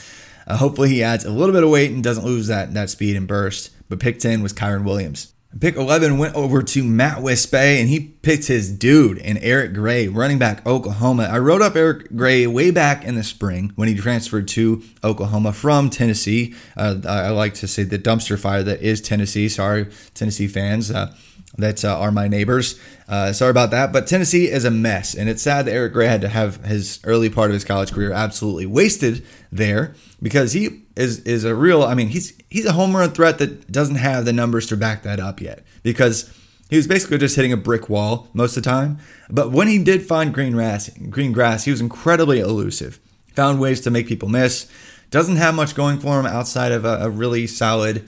uh, 0.46 0.56
hopefully 0.56 0.88
he 0.88 1.02
adds 1.02 1.24
a 1.24 1.30
little 1.30 1.54
bit 1.54 1.62
of 1.62 1.70
weight 1.70 1.90
and 1.90 2.02
doesn't 2.02 2.24
lose 2.24 2.46
that, 2.48 2.74
that 2.74 2.90
speed 2.90 3.16
and 3.16 3.26
burst. 3.26 3.70
But 3.88 4.00
pick 4.00 4.18
10 4.18 4.42
was 4.42 4.52
Kyren 4.52 4.84
Williams. 4.84 5.32
Pick 5.60 5.76
11 5.76 6.18
went 6.18 6.34
over 6.34 6.62
to 6.62 6.84
Matt 6.84 7.18
Wispe, 7.18 7.80
and 7.80 7.88
he 7.88 8.00
picked 8.00 8.46
his 8.46 8.70
dude 8.70 9.16
in 9.16 9.38
Eric 9.38 9.72
Gray, 9.72 10.06
running 10.06 10.38
back 10.38 10.64
Oklahoma. 10.66 11.24
I 11.24 11.38
wrote 11.38 11.62
up 11.62 11.74
Eric 11.74 12.14
Gray 12.14 12.46
way 12.46 12.70
back 12.70 13.02
in 13.02 13.14
the 13.14 13.24
spring 13.24 13.72
when 13.74 13.88
he 13.88 13.94
transferred 13.94 14.46
to 14.48 14.82
Oklahoma 15.02 15.54
from 15.54 15.88
Tennessee. 15.88 16.54
Uh, 16.76 16.96
I 17.08 17.30
like 17.30 17.54
to 17.54 17.66
say 17.66 17.82
the 17.82 17.98
dumpster 17.98 18.38
fire 18.38 18.62
that 18.62 18.82
is 18.82 19.00
Tennessee. 19.00 19.48
Sorry, 19.48 19.88
Tennessee 20.12 20.48
fans. 20.48 20.90
Uh, 20.90 21.14
that 21.56 21.84
uh, 21.84 21.98
are 21.98 22.12
my 22.12 22.28
neighbors. 22.28 22.78
Uh, 23.08 23.32
sorry 23.32 23.50
about 23.50 23.70
that, 23.70 23.92
but 23.92 24.06
Tennessee 24.06 24.50
is 24.50 24.64
a 24.64 24.70
mess, 24.70 25.14
and 25.14 25.28
it's 25.28 25.42
sad 25.42 25.66
that 25.66 25.72
Eric 25.72 25.92
Gray 25.92 26.06
had 26.06 26.20
to 26.20 26.28
have 26.28 26.64
his 26.64 27.00
early 27.04 27.30
part 27.30 27.50
of 27.50 27.54
his 27.54 27.64
college 27.64 27.92
career 27.92 28.12
absolutely 28.12 28.66
wasted 28.66 29.24
there 29.50 29.94
because 30.20 30.52
he 30.52 30.82
is 30.94 31.20
is 31.20 31.44
a 31.44 31.54
real. 31.54 31.82
I 31.82 31.94
mean, 31.94 32.08
he's 32.08 32.38
he's 32.50 32.66
a 32.66 32.72
home 32.72 32.94
run 32.94 33.10
threat 33.10 33.38
that 33.38 33.70
doesn't 33.72 33.96
have 33.96 34.24
the 34.24 34.32
numbers 34.32 34.66
to 34.66 34.76
back 34.76 35.02
that 35.04 35.20
up 35.20 35.40
yet 35.40 35.64
because 35.82 36.32
he 36.68 36.76
was 36.76 36.86
basically 36.86 37.18
just 37.18 37.36
hitting 37.36 37.52
a 37.52 37.56
brick 37.56 37.88
wall 37.88 38.28
most 38.34 38.56
of 38.56 38.62
the 38.62 38.68
time. 38.68 38.98
But 39.30 39.50
when 39.50 39.68
he 39.68 39.82
did 39.82 40.02
find 40.02 40.34
green 40.34 40.52
grass, 40.52 40.90
green 41.10 41.32
grass, 41.32 41.64
he 41.64 41.70
was 41.70 41.80
incredibly 41.80 42.40
elusive. 42.40 43.00
Found 43.34 43.60
ways 43.60 43.80
to 43.82 43.90
make 43.90 44.06
people 44.06 44.28
miss. 44.28 44.70
Doesn't 45.10 45.36
have 45.36 45.54
much 45.54 45.74
going 45.74 45.98
for 45.98 46.20
him 46.20 46.26
outside 46.26 46.72
of 46.72 46.84
a, 46.84 46.98
a 47.04 47.10
really 47.10 47.46
solid 47.46 48.06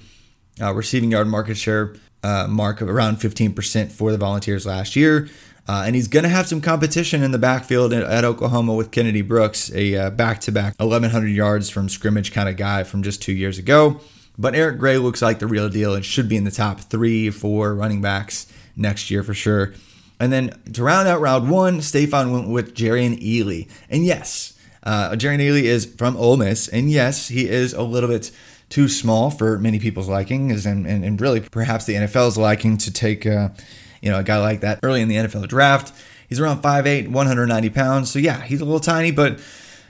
uh, 0.60 0.74
receiving 0.74 1.10
yard 1.10 1.28
market 1.28 1.56
share 1.56 1.94
uh, 2.22 2.46
mark 2.48 2.80
of 2.80 2.88
around 2.88 3.16
15% 3.16 3.90
for 3.90 4.12
the 4.12 4.18
Volunteers 4.18 4.66
last 4.66 4.96
year. 4.96 5.28
Uh, 5.68 5.84
and 5.86 5.94
he's 5.94 6.08
going 6.08 6.22
to 6.22 6.28
have 6.28 6.48
some 6.48 6.60
competition 6.60 7.22
in 7.22 7.30
the 7.30 7.38
backfield 7.38 7.92
at, 7.92 8.02
at 8.02 8.24
Oklahoma 8.24 8.74
with 8.74 8.90
Kennedy 8.90 9.22
Brooks, 9.22 9.70
a 9.72 10.10
back 10.10 10.40
to 10.40 10.52
back 10.52 10.74
1,100 10.78 11.28
yards 11.28 11.70
from 11.70 11.88
scrimmage 11.88 12.32
kind 12.32 12.48
of 12.48 12.56
guy 12.56 12.82
from 12.82 13.02
just 13.02 13.22
two 13.22 13.32
years 13.32 13.58
ago. 13.58 14.00
But 14.38 14.54
Eric 14.54 14.78
Gray 14.78 14.96
looks 14.96 15.20
like 15.20 15.38
the 15.38 15.46
real 15.46 15.68
deal 15.68 15.94
and 15.94 16.04
should 16.04 16.28
be 16.28 16.36
in 16.36 16.44
the 16.44 16.50
top 16.50 16.80
three, 16.80 17.30
four 17.30 17.74
running 17.74 18.00
backs 18.00 18.46
next 18.74 19.10
year 19.10 19.22
for 19.22 19.34
sure. 19.34 19.74
And 20.18 20.32
then 20.32 20.58
to 20.72 20.82
round 20.82 21.08
out 21.08 21.20
round 21.20 21.50
one, 21.50 21.82
Stefan 21.82 22.32
went 22.32 22.48
with 22.48 22.74
Jerrion 22.74 23.20
Ealy. 23.22 23.70
And 23.88 24.04
yes, 24.04 24.58
uh, 24.82 25.10
Jerrion 25.10 25.40
Ealy 25.40 25.64
is 25.64 25.84
from 25.84 26.16
Ole 26.16 26.36
Miss. 26.36 26.68
And 26.68 26.90
yes, 26.90 27.28
he 27.28 27.48
is 27.48 27.72
a 27.72 27.82
little 27.82 28.08
bit 28.08 28.30
too 28.68 28.88
small 28.88 29.30
for 29.30 29.58
many 29.58 29.78
people's 29.78 30.08
liking, 30.08 30.50
and, 30.50 30.86
and, 30.86 31.04
and 31.04 31.20
really 31.20 31.40
perhaps 31.40 31.84
the 31.84 31.94
NFL's 31.94 32.38
liking 32.38 32.78
to 32.78 32.92
take 32.92 33.26
uh, 33.26 33.48
you 34.00 34.10
know 34.10 34.18
a 34.18 34.22
guy 34.22 34.38
like 34.38 34.60
that 34.60 34.80
early 34.82 35.00
in 35.00 35.08
the 35.08 35.16
NFL 35.16 35.48
draft. 35.48 35.92
He's 36.28 36.38
around 36.38 36.62
5'8", 36.62 37.08
190 37.08 37.70
pounds. 37.70 38.10
So 38.10 38.20
yeah, 38.20 38.40
he's 38.42 38.60
a 38.60 38.64
little 38.64 38.80
tiny, 38.80 39.10
but 39.10 39.40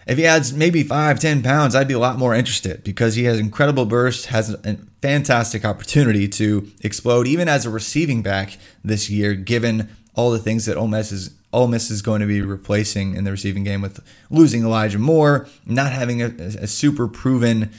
if 0.07 0.17
he 0.17 0.27
adds 0.27 0.55
maybe 0.55 0.83
five, 0.83 1.21
10 1.21 1.43
pounds, 1.43 1.75
I'd 1.75 1.87
be 1.87 1.95
a 1.95 1.99
lot 1.99 2.19
more 2.19 2.35
interested 2.35 2.83
because 2.83 3.15
he 3.15 3.25
has 3.25 3.39
incredible 3.39 3.85
burst, 3.85 4.27
has 4.27 4.51
a 4.51 4.79
fantastic 5.03 5.65
opportunity 5.65 6.27
to 6.29 6.69
explode 6.81 7.27
even 7.27 7.49
as 7.49 7.67
a 7.67 7.71
receiving 7.71 8.23
back 8.23 8.59
this 8.83 9.11
year, 9.11 9.35
given 9.35 9.89
all 10.15 10.31
the 10.31 10.39
things 10.39 10.65
that 10.67 10.77
Ole 10.77 10.89
Miss 10.89 11.13
is 11.13 11.31
Ole 11.53 11.69
Miss 11.69 11.91
is 11.91 12.03
going 12.03 12.21
to 12.21 12.27
be 12.27 12.41
replacing 12.43 13.17
in 13.17 13.25
the 13.25 13.31
receiving 13.31 13.65
game 13.65 13.83
with 13.83 14.01
losing 14.31 14.63
Elijah 14.63 14.99
Moore, 14.99 15.49
not 15.67 15.93
having 15.93 16.23
a, 16.23 16.27
a 16.27 16.67
super 16.67 17.09
proven 17.09 17.71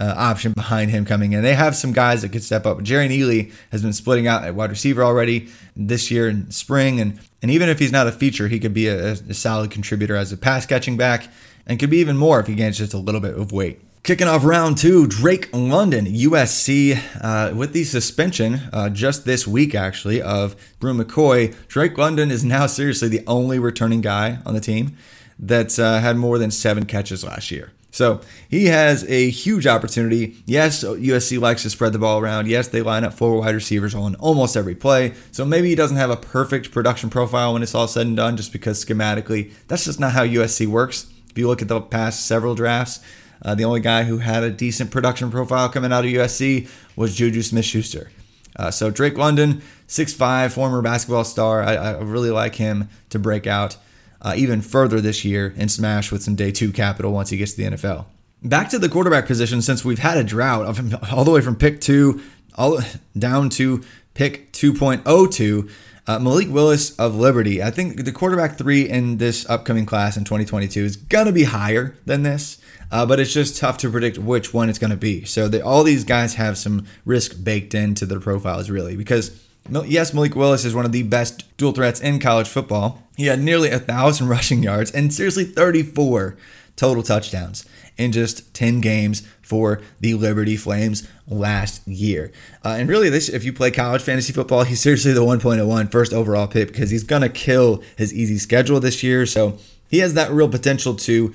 uh, 0.00 0.14
option 0.16 0.52
behind 0.52 0.90
him 0.90 1.04
coming 1.04 1.32
in. 1.32 1.42
They 1.42 1.54
have 1.54 1.76
some 1.76 1.92
guys 1.92 2.22
that 2.22 2.30
could 2.30 2.42
step 2.42 2.64
up. 2.64 2.78
Jerrion 2.78 3.10
Ealy 3.10 3.52
has 3.70 3.82
been 3.82 3.92
splitting 3.92 4.26
out 4.26 4.44
at 4.44 4.54
wide 4.54 4.70
receiver 4.70 5.04
already 5.04 5.48
this 5.76 6.10
year 6.10 6.28
in 6.28 6.50
spring, 6.50 7.00
and 7.00 7.20
and 7.42 7.50
even 7.50 7.68
if 7.68 7.78
he's 7.78 7.92
not 7.92 8.06
a 8.06 8.12
feature, 8.12 8.48
he 8.48 8.58
could 8.58 8.74
be 8.74 8.86
a, 8.86 9.12
a 9.12 9.34
solid 9.34 9.70
contributor 9.70 10.16
as 10.16 10.32
a 10.32 10.36
pass 10.36 10.64
catching 10.64 10.96
back, 10.96 11.28
and 11.66 11.78
could 11.78 11.90
be 11.90 11.98
even 11.98 12.16
more 12.16 12.40
if 12.40 12.46
he 12.46 12.54
gains 12.54 12.78
just 12.78 12.94
a 12.94 12.98
little 12.98 13.20
bit 13.20 13.34
of 13.34 13.52
weight. 13.52 13.80
Kicking 14.02 14.28
off 14.28 14.46
round 14.46 14.78
two, 14.78 15.06
Drake 15.06 15.50
London, 15.52 16.06
USC, 16.06 16.98
uh, 17.20 17.54
with 17.54 17.74
the 17.74 17.84
suspension 17.84 18.62
uh, 18.72 18.88
just 18.88 19.26
this 19.26 19.46
week, 19.46 19.74
actually, 19.74 20.22
of 20.22 20.56
Bru 20.80 20.94
McCoy. 20.94 21.54
Drake 21.68 21.98
London 21.98 22.30
is 22.30 22.42
now 22.42 22.66
seriously 22.66 23.08
the 23.08 23.22
only 23.26 23.58
returning 23.58 24.00
guy 24.00 24.38
on 24.46 24.54
the 24.54 24.60
team 24.60 24.96
that's 25.38 25.78
uh, 25.78 26.00
had 26.00 26.16
more 26.16 26.38
than 26.38 26.50
seven 26.50 26.86
catches 26.86 27.22
last 27.22 27.50
year. 27.50 27.72
So 27.90 28.22
he 28.48 28.66
has 28.66 29.04
a 29.04 29.28
huge 29.28 29.66
opportunity. 29.66 30.42
Yes, 30.46 30.82
USC 30.82 31.38
likes 31.38 31.62
to 31.64 31.70
spread 31.70 31.92
the 31.92 31.98
ball 31.98 32.20
around. 32.20 32.48
Yes, 32.48 32.68
they 32.68 32.80
line 32.80 33.04
up 33.04 33.12
four 33.12 33.38
wide 33.38 33.54
receivers 33.54 33.94
on 33.94 34.14
almost 34.14 34.56
every 34.56 34.74
play. 34.74 35.12
So 35.30 35.44
maybe 35.44 35.68
he 35.68 35.74
doesn't 35.74 35.98
have 35.98 36.10
a 36.10 36.16
perfect 36.16 36.70
production 36.70 37.10
profile 37.10 37.52
when 37.52 37.62
it's 37.62 37.74
all 37.74 37.86
said 37.86 38.06
and 38.06 38.16
done, 38.16 38.38
just 38.38 38.50
because 38.50 38.82
schematically, 38.82 39.52
that's 39.68 39.84
just 39.84 40.00
not 40.00 40.12
how 40.12 40.24
USC 40.24 40.66
works. 40.66 41.12
If 41.28 41.36
you 41.36 41.48
look 41.48 41.60
at 41.60 41.68
the 41.68 41.82
past 41.82 42.24
several 42.26 42.54
drafts, 42.54 43.00
uh, 43.42 43.54
the 43.54 43.64
only 43.64 43.80
guy 43.80 44.04
who 44.04 44.18
had 44.18 44.42
a 44.42 44.50
decent 44.50 44.90
production 44.90 45.30
profile 45.30 45.68
coming 45.68 45.92
out 45.92 46.04
of 46.04 46.10
USC 46.10 46.68
was 46.96 47.14
Juju 47.14 47.42
Smith 47.42 47.64
Schuster. 47.64 48.10
Uh, 48.56 48.70
so 48.70 48.90
Drake 48.90 49.16
London, 49.16 49.62
6'5, 49.88 50.52
former 50.52 50.82
basketball 50.82 51.24
star. 51.24 51.62
I, 51.62 51.74
I 51.74 52.00
really 52.00 52.30
like 52.30 52.56
him 52.56 52.88
to 53.10 53.18
break 53.18 53.46
out 53.46 53.76
uh, 54.22 54.34
even 54.36 54.60
further 54.60 55.00
this 55.00 55.24
year 55.24 55.54
and 55.56 55.70
smash 55.70 56.12
with 56.12 56.22
some 56.22 56.34
day 56.34 56.50
two 56.50 56.72
capital 56.72 57.12
once 57.12 57.30
he 57.30 57.36
gets 57.36 57.52
to 57.52 57.56
the 57.58 57.76
NFL. 57.76 58.06
Back 58.42 58.70
to 58.70 58.78
the 58.78 58.88
quarterback 58.88 59.26
position, 59.26 59.62
since 59.62 59.84
we've 59.84 59.98
had 59.98 60.18
a 60.18 60.24
drought 60.24 60.66
of, 60.66 61.12
all 61.12 61.24
the 61.24 61.30
way 61.30 61.40
from 61.40 61.56
pick 61.56 61.80
two 61.80 62.20
all 62.56 62.80
down 63.16 63.48
to 63.50 63.82
pick 64.14 64.52
2.02. 64.52 65.70
Uh, 66.10 66.18
Malik 66.18 66.48
Willis 66.50 66.90
of 66.96 67.14
Liberty. 67.14 67.62
I 67.62 67.70
think 67.70 68.04
the 68.04 68.10
quarterback 68.10 68.58
three 68.58 68.88
in 68.88 69.18
this 69.18 69.48
upcoming 69.48 69.86
class 69.86 70.16
in 70.16 70.24
2022 70.24 70.84
is 70.84 70.96
going 70.96 71.26
to 71.26 71.32
be 71.32 71.44
higher 71.44 71.94
than 72.04 72.24
this, 72.24 72.60
uh, 72.90 73.06
but 73.06 73.20
it's 73.20 73.32
just 73.32 73.56
tough 73.56 73.78
to 73.78 73.90
predict 73.90 74.18
which 74.18 74.52
one 74.52 74.68
it's 74.68 74.80
going 74.80 74.90
to 74.90 74.96
be. 74.96 75.24
So 75.24 75.46
they, 75.46 75.60
all 75.60 75.84
these 75.84 76.02
guys 76.02 76.34
have 76.34 76.58
some 76.58 76.84
risk 77.04 77.44
baked 77.44 77.74
into 77.74 78.06
their 78.06 78.18
profiles, 78.18 78.70
really, 78.70 78.96
because 78.96 79.40
yes, 79.70 80.12
Malik 80.12 80.34
Willis 80.34 80.64
is 80.64 80.74
one 80.74 80.84
of 80.84 80.90
the 80.90 81.04
best 81.04 81.44
dual 81.56 81.70
threats 81.70 82.00
in 82.00 82.18
college 82.18 82.48
football. 82.48 83.06
He 83.16 83.26
had 83.26 83.38
nearly 83.38 83.70
a 83.70 83.78
thousand 83.78 84.26
rushing 84.36 84.64
yards 84.64 84.90
and 84.90 85.14
seriously 85.14 85.44
34 85.44 86.36
total 86.74 87.04
touchdowns 87.04 87.64
in 87.96 88.10
just 88.10 88.52
10 88.54 88.80
games 88.80 89.22
for 89.50 89.82
the 89.98 90.14
Liberty 90.14 90.56
Flames 90.56 91.08
last 91.26 91.86
year. 91.88 92.30
Uh, 92.64 92.76
and 92.78 92.88
really, 92.88 93.10
this 93.10 93.28
if 93.28 93.42
you 93.42 93.52
play 93.52 93.72
college 93.72 94.00
fantasy 94.00 94.32
football, 94.32 94.62
he's 94.62 94.80
seriously 94.80 95.12
the 95.12 95.22
1.01 95.22 95.90
first 95.90 96.12
overall 96.12 96.46
pick 96.46 96.68
because 96.68 96.90
he's 96.90 97.02
going 97.02 97.22
to 97.22 97.28
kill 97.28 97.82
his 97.98 98.14
easy 98.14 98.38
schedule 98.38 98.78
this 98.78 99.02
year. 99.02 99.26
So 99.26 99.58
he 99.88 99.98
has 99.98 100.14
that 100.14 100.30
real 100.30 100.48
potential 100.48 100.94
to 100.94 101.34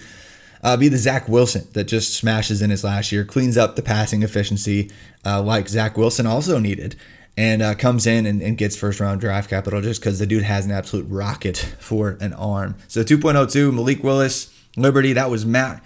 uh, 0.64 0.78
be 0.78 0.88
the 0.88 0.98
Zach 0.98 1.28
Wilson 1.28 1.68
that 1.74 1.84
just 1.84 2.14
smashes 2.16 2.62
in 2.62 2.70
his 2.70 2.86
last 2.86 3.12
year, 3.12 3.26
cleans 3.26 3.58
up 3.58 3.76
the 3.76 3.82
passing 3.82 4.24
efficiency 4.24 4.90
uh, 5.26 5.42
like 5.42 5.68
Zach 5.68 5.98
Wilson 5.98 6.26
also 6.26 6.58
needed 6.58 6.96
and 7.38 7.62
uh, 7.62 7.76
comes 7.76 8.08
in 8.08 8.26
and, 8.26 8.42
and, 8.42 8.58
gets 8.58 8.78
first 8.78 9.02
round 9.02 9.20
draft 9.20 9.50
capital 9.50 9.82
just 9.82 10.00
because 10.00 10.20
the 10.20 10.26
dude 10.26 10.44
has 10.44 10.66
an 10.66 10.72
absolute 10.72 11.06
rocket 11.10 11.58
for 11.80 12.18
an 12.22 12.32
arm. 12.32 12.76
So 12.88 13.04
2.02, 13.04 13.74
Malik 13.74 14.04
Willis, 14.06 14.58
Liberty, 14.78 15.12
that 15.14 15.30
was 15.30 15.46
Matt. 15.46 15.84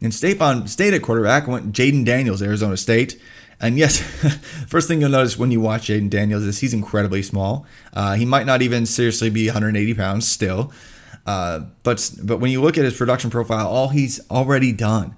And 0.00 0.14
Stefan 0.14 0.68
State 0.68 0.94
at 0.94 1.02
quarterback 1.02 1.48
went 1.48 1.72
Jayden 1.72 2.04
Daniels, 2.04 2.42
Arizona 2.42 2.76
State. 2.76 3.20
And 3.60 3.76
yes, 3.76 4.00
first 4.68 4.86
thing 4.86 5.00
you'll 5.00 5.10
notice 5.10 5.36
when 5.36 5.50
you 5.50 5.60
watch 5.60 5.88
Jayden 5.88 6.10
Daniels 6.10 6.44
is 6.44 6.60
he's 6.60 6.72
incredibly 6.72 7.22
small. 7.22 7.66
Uh, 7.92 8.14
he 8.14 8.24
might 8.24 8.46
not 8.46 8.62
even 8.62 8.86
seriously 8.86 9.30
be 9.30 9.46
180 9.46 9.94
pounds 9.94 10.28
still. 10.28 10.72
Uh, 11.26 11.60
but 11.82 12.10
but 12.22 12.38
when 12.38 12.50
you 12.50 12.62
look 12.62 12.78
at 12.78 12.84
his 12.84 12.96
production 12.96 13.28
profile, 13.30 13.66
all 13.66 13.88
he's 13.88 14.20
already 14.30 14.72
done 14.72 15.14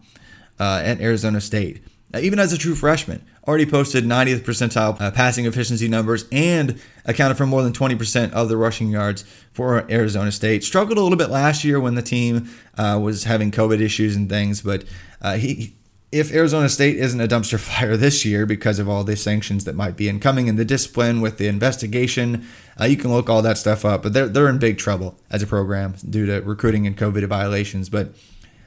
uh, 0.59 0.83
at 0.85 1.01
Arizona 1.01 1.41
State, 1.41 1.85
even 2.19 2.39
as 2.39 2.53
a 2.53 2.59
true 2.59 2.75
freshman, 2.75 3.25
already 3.51 3.67
posted 3.67 4.05
90th 4.05 4.43
percentile 4.43 5.01
uh, 5.01 5.11
passing 5.11 5.45
efficiency 5.45 5.89
numbers 5.89 6.25
and 6.31 6.81
accounted 7.05 7.37
for 7.37 7.47
more 7.47 7.65
than 7.65 7.73
20% 7.73 8.31
of 8.31 8.49
the 8.49 8.57
rushing 8.57 8.91
yards 8.91 9.25
for 9.51 9.91
Arizona 9.91 10.31
State. 10.31 10.63
Struggled 10.63 10.99
a 10.99 11.01
little 11.01 11.19
bit 11.19 11.31
last 11.31 11.65
year 11.65 11.81
when 11.81 11.97
the 11.97 12.03
team 12.03 12.49
uh, 12.79 13.01
was 13.03 13.25
having 13.25 13.51
COVID 13.51 13.81
issues 13.81 14.15
and 14.15 14.29
things, 14.29 14.63
but 14.63 14.85
uh, 15.21 15.35
he. 15.35 15.75
If 16.13 16.35
Arizona 16.35 16.69
State 16.69 16.97
isn't 16.97 17.21
a 17.21 17.29
dumpster 17.29 17.59
fire 17.61 17.97
this 17.97 18.25
year 18.25 18.45
because 18.45 18.81
of 18.81 18.89
all 18.89 19.05
the 19.05 19.17
sanctions 19.17 19.65
that 19.65 19.77
might 19.77 19.97
be 19.97 20.09
incoming 20.09 20.49
and 20.49 20.59
the 20.59 20.65
discipline 20.65 21.21
with 21.21 21.39
the 21.39 21.47
investigation, 21.47 22.49
uh, 22.81 22.85
you 22.87 22.97
can 22.97 23.13
look 23.13 23.31
all 23.31 23.43
that 23.43 23.59
stuff 23.59 23.85
up. 23.85 24.03
But 24.03 24.13
they're, 24.13 24.29
they're 24.29 24.49
in 24.49 24.59
big 24.59 24.77
trouble 24.77 25.17
as 25.31 25.41
a 25.41 25.47
program 25.47 25.95
due 26.09 26.27
to 26.27 26.41
recruiting 26.41 26.85
and 26.85 26.97
COVID 26.97 27.25
violations. 27.29 27.89
But 27.89 28.13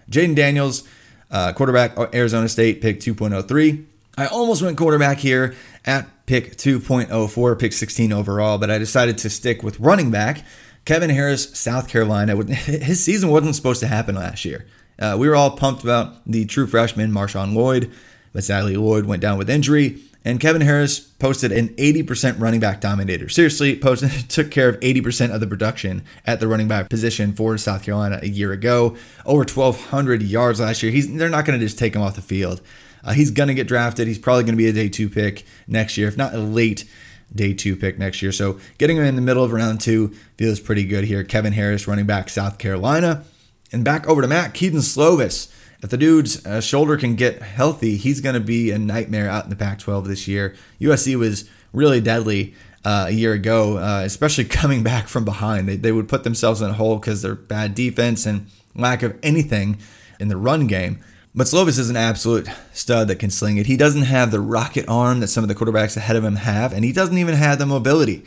Jayden 0.10 0.36
Daniels, 0.36 0.88
uh, 1.32 1.52
quarterback, 1.52 1.98
Arizona 2.16 2.48
State, 2.48 2.82
pick 2.82 3.02
2.03. 3.02 3.88
I 4.18 4.28
almost 4.28 4.62
went 4.62 4.78
quarterback 4.78 5.18
here 5.18 5.56
at 5.86 6.08
pick 6.26 6.56
2.04, 6.56 7.60
pick 7.60 7.74
16 7.74 8.14
overall, 8.14 8.58
but 8.58 8.70
I 8.70 8.78
decided 8.78 9.18
to 9.20 9.30
stick 9.30 9.64
with 9.64 9.80
running 9.80 10.12
back. 10.12 10.46
Kevin 10.86 11.10
Harris, 11.10 11.58
South 11.58 11.88
Carolina. 11.88 12.36
His 12.46 13.04
season 13.04 13.30
wasn't 13.30 13.56
supposed 13.56 13.80
to 13.80 13.88
happen 13.88 14.16
last 14.16 14.46
year. 14.46 14.66
Uh, 15.00 15.16
we 15.20 15.28
were 15.28 15.36
all 15.36 15.58
pumped 15.58 15.84
about 15.84 16.26
the 16.26 16.46
true 16.46 16.68
freshman, 16.68 17.12
Marshawn 17.12 17.56
Lloyd, 17.56 17.92
but 18.34 18.44
sadly, 18.44 18.78
Lloyd 18.78 19.06
went 19.06 19.22
down 19.22 19.38
with 19.38 19.50
injury. 19.50 20.02
And 20.26 20.40
Kevin 20.40 20.62
Harris 20.62 21.00
posted 21.00 21.52
an 21.52 21.70
80% 21.70 22.40
running 22.40 22.62
back 22.62 22.80
dominator. 22.80 23.28
Seriously, 23.28 23.76
posted 23.78 24.12
took 24.30 24.52
care 24.52 24.70
of 24.70 24.80
80% 24.80 25.34
of 25.34 25.42
the 25.42 25.48
production 25.48 26.04
at 26.26 26.40
the 26.40 26.48
running 26.48 26.68
back 26.68 26.90
position 26.90 27.34
for 27.34 27.58
South 27.58 27.84
Carolina 27.84 28.20
a 28.22 28.30
year 28.30 28.54
ago. 28.54 28.96
Over 29.26 29.40
1,200 29.40 30.24
yards 30.24 30.62
last 30.62 30.82
year. 30.82 30.94
He's 30.94 31.14
they're 31.14 31.30
not 31.30 31.46
going 31.46 31.60
to 31.60 31.66
just 31.66 31.78
take 31.78 31.96
him 31.96 32.02
off 32.02 32.16
the 32.16 32.22
field. 32.22 32.62
Uh, 33.04 33.14
he's 33.14 33.32
going 33.32 33.48
to 33.48 33.54
get 33.54 33.68
drafted. 33.68 34.08
He's 34.08 34.20
probably 34.20 34.44
going 34.44 34.54
to 34.54 34.58
be 34.58 34.68
a 34.68 34.74
day 34.74 34.90
two 34.90 35.10
pick 35.10 35.46
next 35.68 35.98
year, 35.98 36.08
if 36.08 36.18
not 36.18 36.34
a 36.34 36.40
late 36.40 36.86
day 37.34 37.54
two 37.54 37.76
pick 37.76 37.98
next 37.98 38.22
year. 38.22 38.32
So 38.32 38.60
getting 38.78 38.98
him 38.98 39.06
in 39.06 39.16
the 39.16 39.22
middle 39.22 39.44
of 39.44 39.52
round 39.52 39.82
two 39.82 40.14
feels 40.38 40.60
pretty 40.60 40.86
good 40.86 41.04
here. 41.04 41.24
Kevin 41.24 41.54
Harris, 41.54 41.88
running 41.88 42.06
back, 42.06 42.30
South 42.30 42.58
Carolina. 42.58 43.24
And 43.72 43.84
back 43.84 44.08
over 44.08 44.22
to 44.22 44.28
Matt 44.28 44.54
Kedon 44.54 44.82
Slovis. 44.82 45.52
If 45.82 45.90
the 45.90 45.98
dude's 45.98 46.46
uh, 46.46 46.62
shoulder 46.62 46.96
can 46.96 47.16
get 47.16 47.42
healthy, 47.42 47.98
he's 47.98 48.22
going 48.22 48.36
to 48.36 48.40
be 48.40 48.72
a 48.72 48.78
nightmare 48.78 49.30
out 49.30 49.46
in 49.46 49.50
the 49.50 49.56
Pac 49.56 49.80
12 49.80 50.08
this 50.08 50.28
year. 50.28 50.56
USC 50.80 51.16
was 51.18 51.50
really 51.74 52.00
deadly 52.00 52.54
uh, 52.86 53.06
a 53.08 53.12
year 53.12 53.34
ago, 53.34 53.78
uh, 53.78 54.02
especially 54.06 54.46
coming 54.46 54.84
back 54.84 55.08
from 55.08 55.26
behind. 55.26 55.68
They, 55.68 55.76
they 55.76 55.92
would 55.92 56.08
put 56.08 56.24
themselves 56.24 56.62
in 56.62 56.70
a 56.70 56.74
hole 56.74 56.98
because 56.98 57.22
their 57.22 57.36
bad 57.36 57.76
defense 57.76 58.26
and 58.26 58.48
lack 58.76 59.04
of 59.04 59.18
anything 59.24 59.78
in 60.20 60.28
the 60.28 60.38
run 60.38 60.68
game. 60.68 61.04
But 61.36 61.48
Slovis 61.48 61.80
is 61.80 61.90
an 61.90 61.98
absolute 61.98 62.48
stud 62.74 63.08
that 63.08 63.16
can 63.16 63.32
sling 63.32 63.58
it. 63.58 63.66
He 63.66 63.76
doesn't 63.76 64.04
have 64.04 64.30
the 64.30 64.40
rocket 64.40 64.86
arm 64.88 65.20
that 65.20 65.30
some 65.30 65.44
of 65.44 65.48
the 65.48 65.56
quarterbacks 65.56 65.98
ahead 65.98 66.16
of 66.16 66.24
him 66.24 66.36
have, 66.36 66.74
and 66.74 66.86
he 66.86 66.92
doesn't 66.92 67.18
even 67.18 67.34
have 67.34 67.58
the 67.58 67.66
mobility 67.66 68.24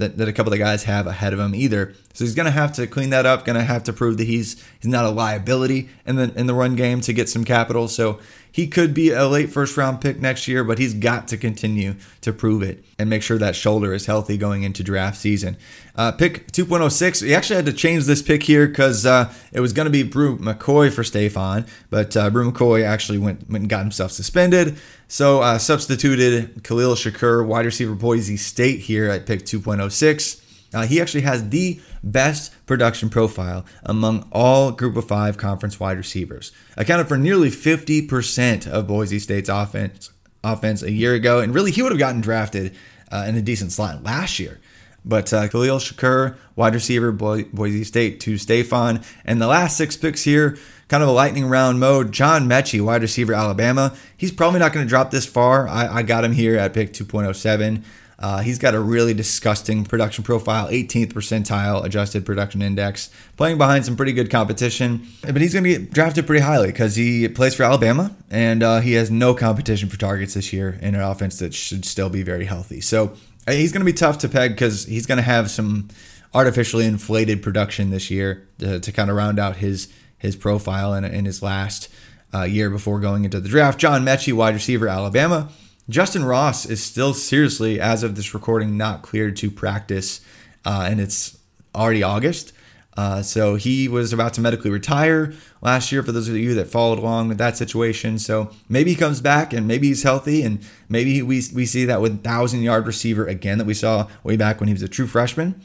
that, 0.00 0.18
that 0.18 0.28
a 0.28 0.32
couple 0.32 0.52
of 0.52 0.58
the 0.58 0.62
guys 0.62 0.84
have 0.84 1.06
ahead 1.06 1.32
of 1.32 1.38
him 1.38 1.54
either. 1.54 1.94
So 2.12 2.24
he's 2.24 2.34
gonna 2.34 2.50
have 2.50 2.72
to 2.72 2.86
clean 2.86 3.10
that 3.10 3.26
up, 3.26 3.44
gonna 3.44 3.64
have 3.64 3.84
to 3.84 3.92
prove 3.92 4.18
that 4.18 4.24
he's 4.24 4.62
he's 4.80 4.90
not 4.90 5.04
a 5.04 5.10
liability 5.10 5.88
in 6.06 6.16
the 6.16 6.32
in 6.36 6.46
the 6.46 6.54
run 6.54 6.76
game 6.76 7.00
to 7.02 7.12
get 7.12 7.28
some 7.28 7.44
capital. 7.44 7.88
So 7.88 8.18
he 8.52 8.66
could 8.66 8.92
be 8.92 9.10
a 9.10 9.28
late 9.28 9.50
first 9.50 9.76
round 9.76 10.00
pick 10.00 10.20
next 10.20 10.48
year, 10.48 10.64
but 10.64 10.78
he's 10.78 10.94
got 10.94 11.28
to 11.28 11.36
continue 11.36 11.94
to 12.20 12.32
prove 12.32 12.62
it 12.62 12.84
and 12.98 13.08
make 13.08 13.22
sure 13.22 13.38
that 13.38 13.54
shoulder 13.54 13.94
is 13.94 14.06
healthy 14.06 14.36
going 14.36 14.62
into 14.62 14.82
draft 14.82 15.18
season. 15.18 15.56
Uh, 15.94 16.12
pick 16.12 16.50
2.06. 16.52 17.22
We 17.22 17.34
actually 17.34 17.56
had 17.56 17.66
to 17.66 17.72
change 17.72 18.04
this 18.04 18.22
pick 18.22 18.42
here 18.42 18.66
because 18.66 19.06
uh, 19.06 19.32
it 19.52 19.60
was 19.60 19.72
going 19.72 19.86
to 19.86 19.90
be 19.90 20.02
Bru 20.02 20.38
McCoy 20.38 20.92
for 20.92 21.04
Stefan, 21.04 21.66
but 21.90 22.16
uh, 22.16 22.30
Bru 22.30 22.50
McCoy 22.50 22.84
actually 22.84 23.18
went, 23.18 23.48
went 23.48 23.62
and 23.62 23.70
got 23.70 23.80
himself 23.82 24.10
suspended. 24.10 24.78
So 25.10 25.42
uh, 25.42 25.58
substituted 25.58 26.62
Khalil 26.62 26.94
Shakir, 26.94 27.44
wide 27.44 27.66
receiver 27.66 27.96
Boise 27.96 28.36
State 28.36 28.78
here 28.78 29.10
at 29.10 29.26
pick 29.26 29.40
2.06. 29.40 30.40
Uh, 30.72 30.86
he 30.86 31.00
actually 31.00 31.22
has 31.22 31.48
the 31.48 31.80
best 32.04 32.52
production 32.64 33.10
profile 33.10 33.66
among 33.82 34.28
all 34.30 34.70
Group 34.70 34.96
of 34.96 35.08
Five 35.08 35.36
conference 35.36 35.80
wide 35.80 35.96
receivers. 35.96 36.52
Accounted 36.76 37.08
for 37.08 37.18
nearly 37.18 37.50
50% 37.50 38.68
of 38.68 38.86
Boise 38.86 39.18
State's 39.18 39.48
offense 39.48 40.12
offense 40.44 40.80
a 40.80 40.92
year 40.92 41.14
ago, 41.14 41.40
and 41.40 41.52
really 41.52 41.72
he 41.72 41.82
would 41.82 41.90
have 41.90 41.98
gotten 41.98 42.20
drafted 42.20 42.76
uh, 43.10 43.24
in 43.26 43.34
a 43.34 43.42
decent 43.42 43.72
slot 43.72 44.04
last 44.04 44.38
year. 44.38 44.60
But 45.04 45.32
uh, 45.32 45.48
Khalil 45.48 45.78
Shakir, 45.78 46.36
wide 46.54 46.74
receiver, 46.74 47.10
Boise 47.10 47.82
State 47.82 48.20
to 48.20 48.38
Stefan, 48.38 49.02
and 49.24 49.42
the 49.42 49.48
last 49.48 49.76
six 49.76 49.96
picks 49.96 50.22
here, 50.22 50.56
kind 50.90 51.04
of 51.04 51.08
a 51.08 51.12
lightning 51.12 51.46
round 51.46 51.78
mode. 51.78 52.10
John 52.10 52.48
Metchie, 52.48 52.80
wide 52.80 53.00
receiver, 53.00 53.32
Alabama. 53.32 53.96
He's 54.16 54.32
probably 54.32 54.58
not 54.58 54.72
going 54.72 54.84
to 54.84 54.88
drop 54.88 55.12
this 55.12 55.24
far. 55.24 55.68
I, 55.68 55.86
I 55.86 56.02
got 56.02 56.24
him 56.24 56.32
here 56.32 56.58
at 56.58 56.74
pick 56.74 56.92
2.07. 56.92 57.84
Uh, 58.18 58.40
he's 58.40 58.58
got 58.58 58.74
a 58.74 58.80
really 58.80 59.14
disgusting 59.14 59.84
production 59.84 60.24
profile, 60.24 60.68
18th 60.68 61.12
percentile 61.14 61.84
adjusted 61.84 62.26
production 62.26 62.60
index, 62.60 63.08
playing 63.36 63.56
behind 63.56 63.86
some 63.86 63.96
pretty 63.96 64.12
good 64.12 64.30
competition. 64.30 65.06
But 65.22 65.40
he's 65.40 65.54
going 65.54 65.64
to 65.64 65.78
get 65.78 65.92
drafted 65.92 66.26
pretty 66.26 66.42
highly 66.42 66.66
because 66.66 66.96
he 66.96 67.26
plays 67.28 67.54
for 67.54 67.62
Alabama 67.62 68.14
and 68.28 68.62
uh, 68.62 68.80
he 68.80 68.94
has 68.94 69.10
no 69.10 69.32
competition 69.32 69.88
for 69.88 69.96
targets 69.96 70.34
this 70.34 70.52
year 70.52 70.76
in 70.82 70.96
an 70.96 71.00
offense 71.00 71.38
that 71.38 71.54
should 71.54 71.84
still 71.84 72.10
be 72.10 72.22
very 72.22 72.44
healthy. 72.44 72.80
So 72.82 73.14
uh, 73.46 73.52
he's 73.52 73.72
going 73.72 73.80
to 73.80 73.90
be 73.90 73.96
tough 73.96 74.18
to 74.18 74.28
peg 74.28 74.50
because 74.50 74.84
he's 74.84 75.06
going 75.06 75.18
to 75.18 75.22
have 75.22 75.50
some 75.50 75.88
artificially 76.34 76.84
inflated 76.84 77.42
production 77.42 77.90
this 77.90 78.10
year 78.10 78.46
to, 78.58 78.80
to 78.80 78.92
kind 78.92 79.08
of 79.08 79.16
round 79.16 79.38
out 79.38 79.56
his 79.56 79.88
his 80.20 80.36
profile 80.36 80.94
in, 80.94 81.04
in 81.04 81.24
his 81.24 81.42
last 81.42 81.88
uh, 82.32 82.42
year 82.42 82.70
before 82.70 83.00
going 83.00 83.24
into 83.24 83.40
the 83.40 83.48
draft. 83.48 83.80
John 83.80 84.04
Metchie, 84.04 84.32
wide 84.32 84.54
receiver, 84.54 84.86
Alabama. 84.86 85.50
Justyn 85.90 86.26
Ross 86.26 86.66
is 86.66 86.80
still 86.80 87.14
seriously, 87.14 87.80
as 87.80 88.04
of 88.04 88.14
this 88.14 88.32
recording, 88.32 88.76
not 88.76 89.02
cleared 89.02 89.36
to 89.38 89.50
practice, 89.50 90.20
uh, 90.64 90.86
and 90.88 91.00
it's 91.00 91.36
already 91.74 92.04
August. 92.04 92.52
Uh, 92.96 93.22
so 93.22 93.54
he 93.54 93.88
was 93.88 94.12
about 94.12 94.34
to 94.34 94.40
medically 94.40 94.70
retire 94.70 95.32
last 95.62 95.90
year 95.90 96.02
for 96.02 96.12
those 96.12 96.28
of 96.28 96.36
you 96.36 96.54
that 96.54 96.68
followed 96.68 96.98
along 96.98 97.28
with 97.28 97.38
that 97.38 97.56
situation. 97.56 98.18
So 98.18 98.50
maybe 98.68 98.90
he 98.90 98.96
comes 98.96 99.20
back 99.20 99.52
and 99.52 99.66
maybe 99.66 99.88
he's 99.88 100.02
healthy 100.02 100.42
and 100.42 100.60
maybe 100.88 101.22
we, 101.22 101.42
we 101.54 101.66
see 101.66 101.84
that 101.86 102.00
with 102.00 102.22
thousand 102.22 102.62
yard 102.62 102.86
receiver 102.86 103.26
again 103.26 103.58
that 103.58 103.66
we 103.66 103.74
saw 103.74 104.08
way 104.22 104.36
back 104.36 104.60
when 104.60 104.68
he 104.68 104.74
was 104.74 104.82
a 104.82 104.88
true 104.88 105.06
freshman. 105.06 105.60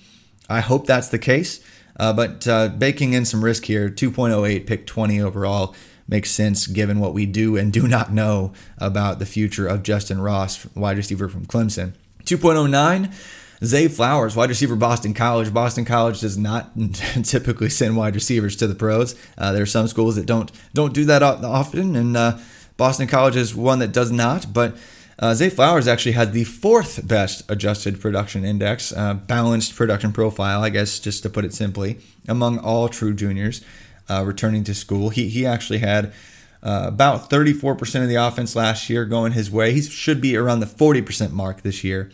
I 0.47 0.61
hope 0.61 0.85
that's 0.85 1.09
the 1.09 1.19
case. 1.19 1.59
Uh, 1.97 2.13
but 2.13 2.47
uh, 2.47 2.67
baking 2.69 3.13
in 3.13 3.25
some 3.25 3.43
risk 3.43 3.65
here, 3.65 3.89
2.08, 3.89 4.65
pick 4.67 4.85
20 4.85 5.21
overall 5.21 5.75
makes 6.07 6.29
sense 6.29 6.67
given 6.67 6.99
what 6.99 7.13
we 7.13 7.25
do 7.25 7.57
and 7.57 7.73
do 7.73 7.87
not 7.87 8.13
know 8.13 8.53
about 8.77 9.19
the 9.19 9.25
future 9.25 9.67
of 9.67 9.83
Justyn 9.83 10.23
Ross, 10.23 10.65
wide 10.75 10.97
receiver 10.97 11.27
from 11.27 11.45
Clemson. 11.45 11.93
2.09, 12.25 13.13
Zay 13.63 13.87
Flowers, 13.87 14.35
wide 14.35 14.49
receiver, 14.49 14.75
Boston 14.75 15.13
College. 15.13 15.53
Boston 15.53 15.85
College 15.85 16.19
does 16.19 16.37
not 16.37 16.71
typically 17.23 17.69
send 17.69 17.97
wide 17.97 18.15
receivers 18.15 18.55
to 18.57 18.67
the 18.67 18.75
pros. 18.75 19.15
Uh, 19.37 19.51
there 19.53 19.63
are 19.63 19.67
some 19.67 19.87
schools 19.87 20.15
that 20.15 20.25
don't 20.25 20.51
don't 20.73 20.93
do 20.93 21.05
that 21.05 21.23
often, 21.23 21.95
and 21.95 22.17
uh, 22.17 22.37
Boston 22.77 23.07
College 23.07 23.35
is 23.35 23.55
one 23.55 23.79
that 23.79 23.91
does 23.91 24.11
not. 24.11 24.53
But 24.53 24.75
uh, 25.17 25.33
Zay 25.33 25.49
Flowers 25.49 25.87
actually 25.87 26.11
had 26.11 26.33
the 26.33 26.43
fourth 26.43 27.07
best 27.07 27.43
adjusted 27.49 28.01
production 28.01 28.43
index, 28.43 28.91
uh, 28.91 29.13
balanced 29.13 29.75
production 29.75 30.11
profile, 30.11 30.63
I 30.63 30.69
guess, 30.69 30.99
just 30.99 31.23
to 31.23 31.29
put 31.29 31.45
it 31.45 31.53
simply, 31.53 31.99
among 32.27 32.59
all 32.59 32.89
true 32.89 33.13
juniors 33.13 33.61
uh, 34.09 34.23
returning 34.25 34.63
to 34.65 34.75
school. 34.75 35.09
He, 35.09 35.29
he 35.29 35.45
actually 35.45 35.79
had 35.79 36.13
uh, 36.61 36.85
about 36.87 37.29
34% 37.29 38.01
of 38.01 38.09
the 38.09 38.15
offense 38.15 38.55
last 38.55 38.89
year 38.89 39.05
going 39.05 39.31
his 39.31 39.49
way. 39.49 39.71
He 39.71 39.81
should 39.81 40.19
be 40.19 40.35
around 40.35 40.59
the 40.59 40.65
40% 40.65 41.31
mark 41.31 41.61
this 41.61 41.83
year 41.83 42.11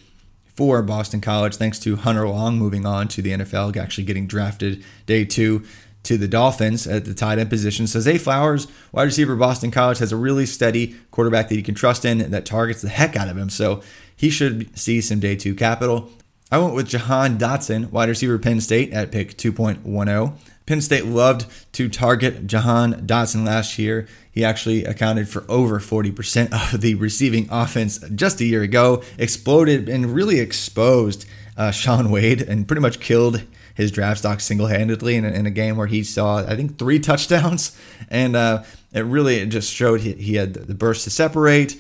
for 0.54 0.82
Boston 0.84 1.22
College, 1.22 1.56
thanks 1.56 1.80
to 1.80 1.96
Hunter 1.96 2.28
Long 2.28 2.58
moving 2.58 2.86
on 2.86 3.08
to 3.10 3.22
the 3.22 3.32
NFL, 3.32 3.76
actually 3.78 4.04
getting 4.04 4.28
drafted 4.28 4.84
day 5.06 5.26
two 5.26 5.64
to 6.04 6.18
the 6.18 6.28
Dolphins 6.28 6.88
at 6.88 7.06
the 7.06 7.14
tight 7.14 7.40
end 7.40 7.50
position. 7.50 7.88
So 7.88 8.00
Zay 8.00 8.18
Flowers, 8.18 8.68
wide 8.92 9.04
receiver, 9.04 9.36
Boston 9.36 9.72
College, 9.72 10.00
has 10.00 10.12
a 10.12 10.18
really 10.18 10.46
steady 10.46 10.96
quarterback 11.12 11.50
that 11.50 11.56
you 11.56 11.64
can 11.64 11.76
trust 11.76 12.06
in 12.06 12.32
that 12.32 12.46
targets 12.46 12.82
the 12.82 12.90
heck 12.90 13.16
out 13.16 13.28
of 13.28 13.38
him. 13.38 13.50
So 13.50 13.82
he 14.16 14.30
should 14.30 14.78
see 14.78 15.02
some 15.02 15.20
day 15.20 15.36
two 15.36 15.56
capital. 15.56 16.10
I 16.52 16.58
went 16.58 16.76
with 16.76 16.90
Jahan 16.90 17.38
Dotson, 17.38 17.92
wide 17.92 18.10
receiver, 18.10 18.38
Penn 18.38 18.60
State, 18.60 18.92
at 18.92 19.12
pick 19.12 19.38
2.10. 19.38 20.34
Penn 20.66 20.82
State 20.82 21.06
loved 21.06 21.46
to 21.74 21.88
target 21.88 22.46
Jahan 22.46 23.08
Dotson 23.08 23.46
last 23.46 23.80
year. 23.80 24.08
He 24.32 24.44
actually 24.44 24.84
accounted 24.84 25.30
for 25.30 25.46
over 25.50 25.80
40% 25.80 26.74
of 26.74 26.82
the 26.82 26.96
receiving 26.96 27.48
offense 27.50 28.00
just 28.16 28.42
a 28.42 28.46
year 28.46 28.64
ago, 28.64 29.02
exploded 29.18 29.88
and 29.88 30.14
really 30.14 30.40
exposed 30.40 31.26
uh, 31.58 31.72
Shaun 31.72 32.12
Wade 32.12 32.42
and 32.42 32.68
pretty 32.68 32.82
much 32.82 33.00
killed 33.00 33.44
his 33.76 33.92
draft 33.92 34.20
stock 34.20 34.40
single 34.40 34.68
handedly 34.68 35.16
in, 35.16 35.26
in, 35.26 35.46
a 35.46 35.52
game 35.52 35.78
where 35.78 35.88
he 35.88 36.04
saw, 36.04 36.38
I 36.38 36.56
think, 36.56 36.78
three 36.78 37.00
touchdowns. 37.10 37.78
And 38.10 38.36
uh, 38.36 38.64
it 38.94 39.06
really 39.06 39.46
just 39.46 39.72
showed 39.72 40.02
he, 40.02 40.14
he, 40.14 40.36
had 40.36 40.54
the 40.54 40.76
burst 40.76 41.04
to 41.06 41.10
separate 41.10 41.80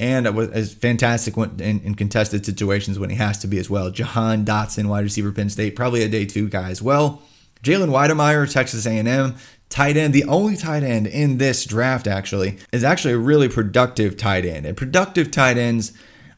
and 0.00 0.26
it 0.26 0.32
was 0.32 0.72
fantastic 0.72 1.36
in, 1.36 1.60
in, 1.60 1.94
contested 1.94 2.46
situations 2.46 2.98
when 2.98 3.10
he 3.10 3.16
has 3.16 3.38
to 3.40 3.46
be 3.46 3.58
as 3.58 3.68
well. 3.68 3.90
Jahan 3.90 4.46
Dotson, 4.46 4.86
wide 4.86 5.04
receiver, 5.04 5.30
Penn 5.30 5.50
State, 5.50 5.76
probably 5.76 6.02
a 6.02 6.08
day 6.08 6.24
two 6.24 6.48
guy 6.48 6.70
as 6.70 6.80
well. 6.80 7.22
Jalen 7.62 7.90
Wydermyer, 7.90 8.50
Texas 8.50 8.86
A&M, 8.86 9.34
tight 9.68 9.98
end, 9.98 10.14
the 10.14 10.24
only 10.24 10.56
tight 10.56 10.82
end 10.82 11.06
in 11.06 11.36
this 11.36 11.66
draft 11.66 12.06
actually, 12.06 12.56
is 12.72 12.82
actually 12.82 13.12
a 13.12 13.18
really 13.18 13.46
productive 13.46 14.16
tight 14.16 14.46
end. 14.46 14.64
And 14.64 14.74
productive 14.74 15.30
tight 15.30 15.58
ends 15.58 15.92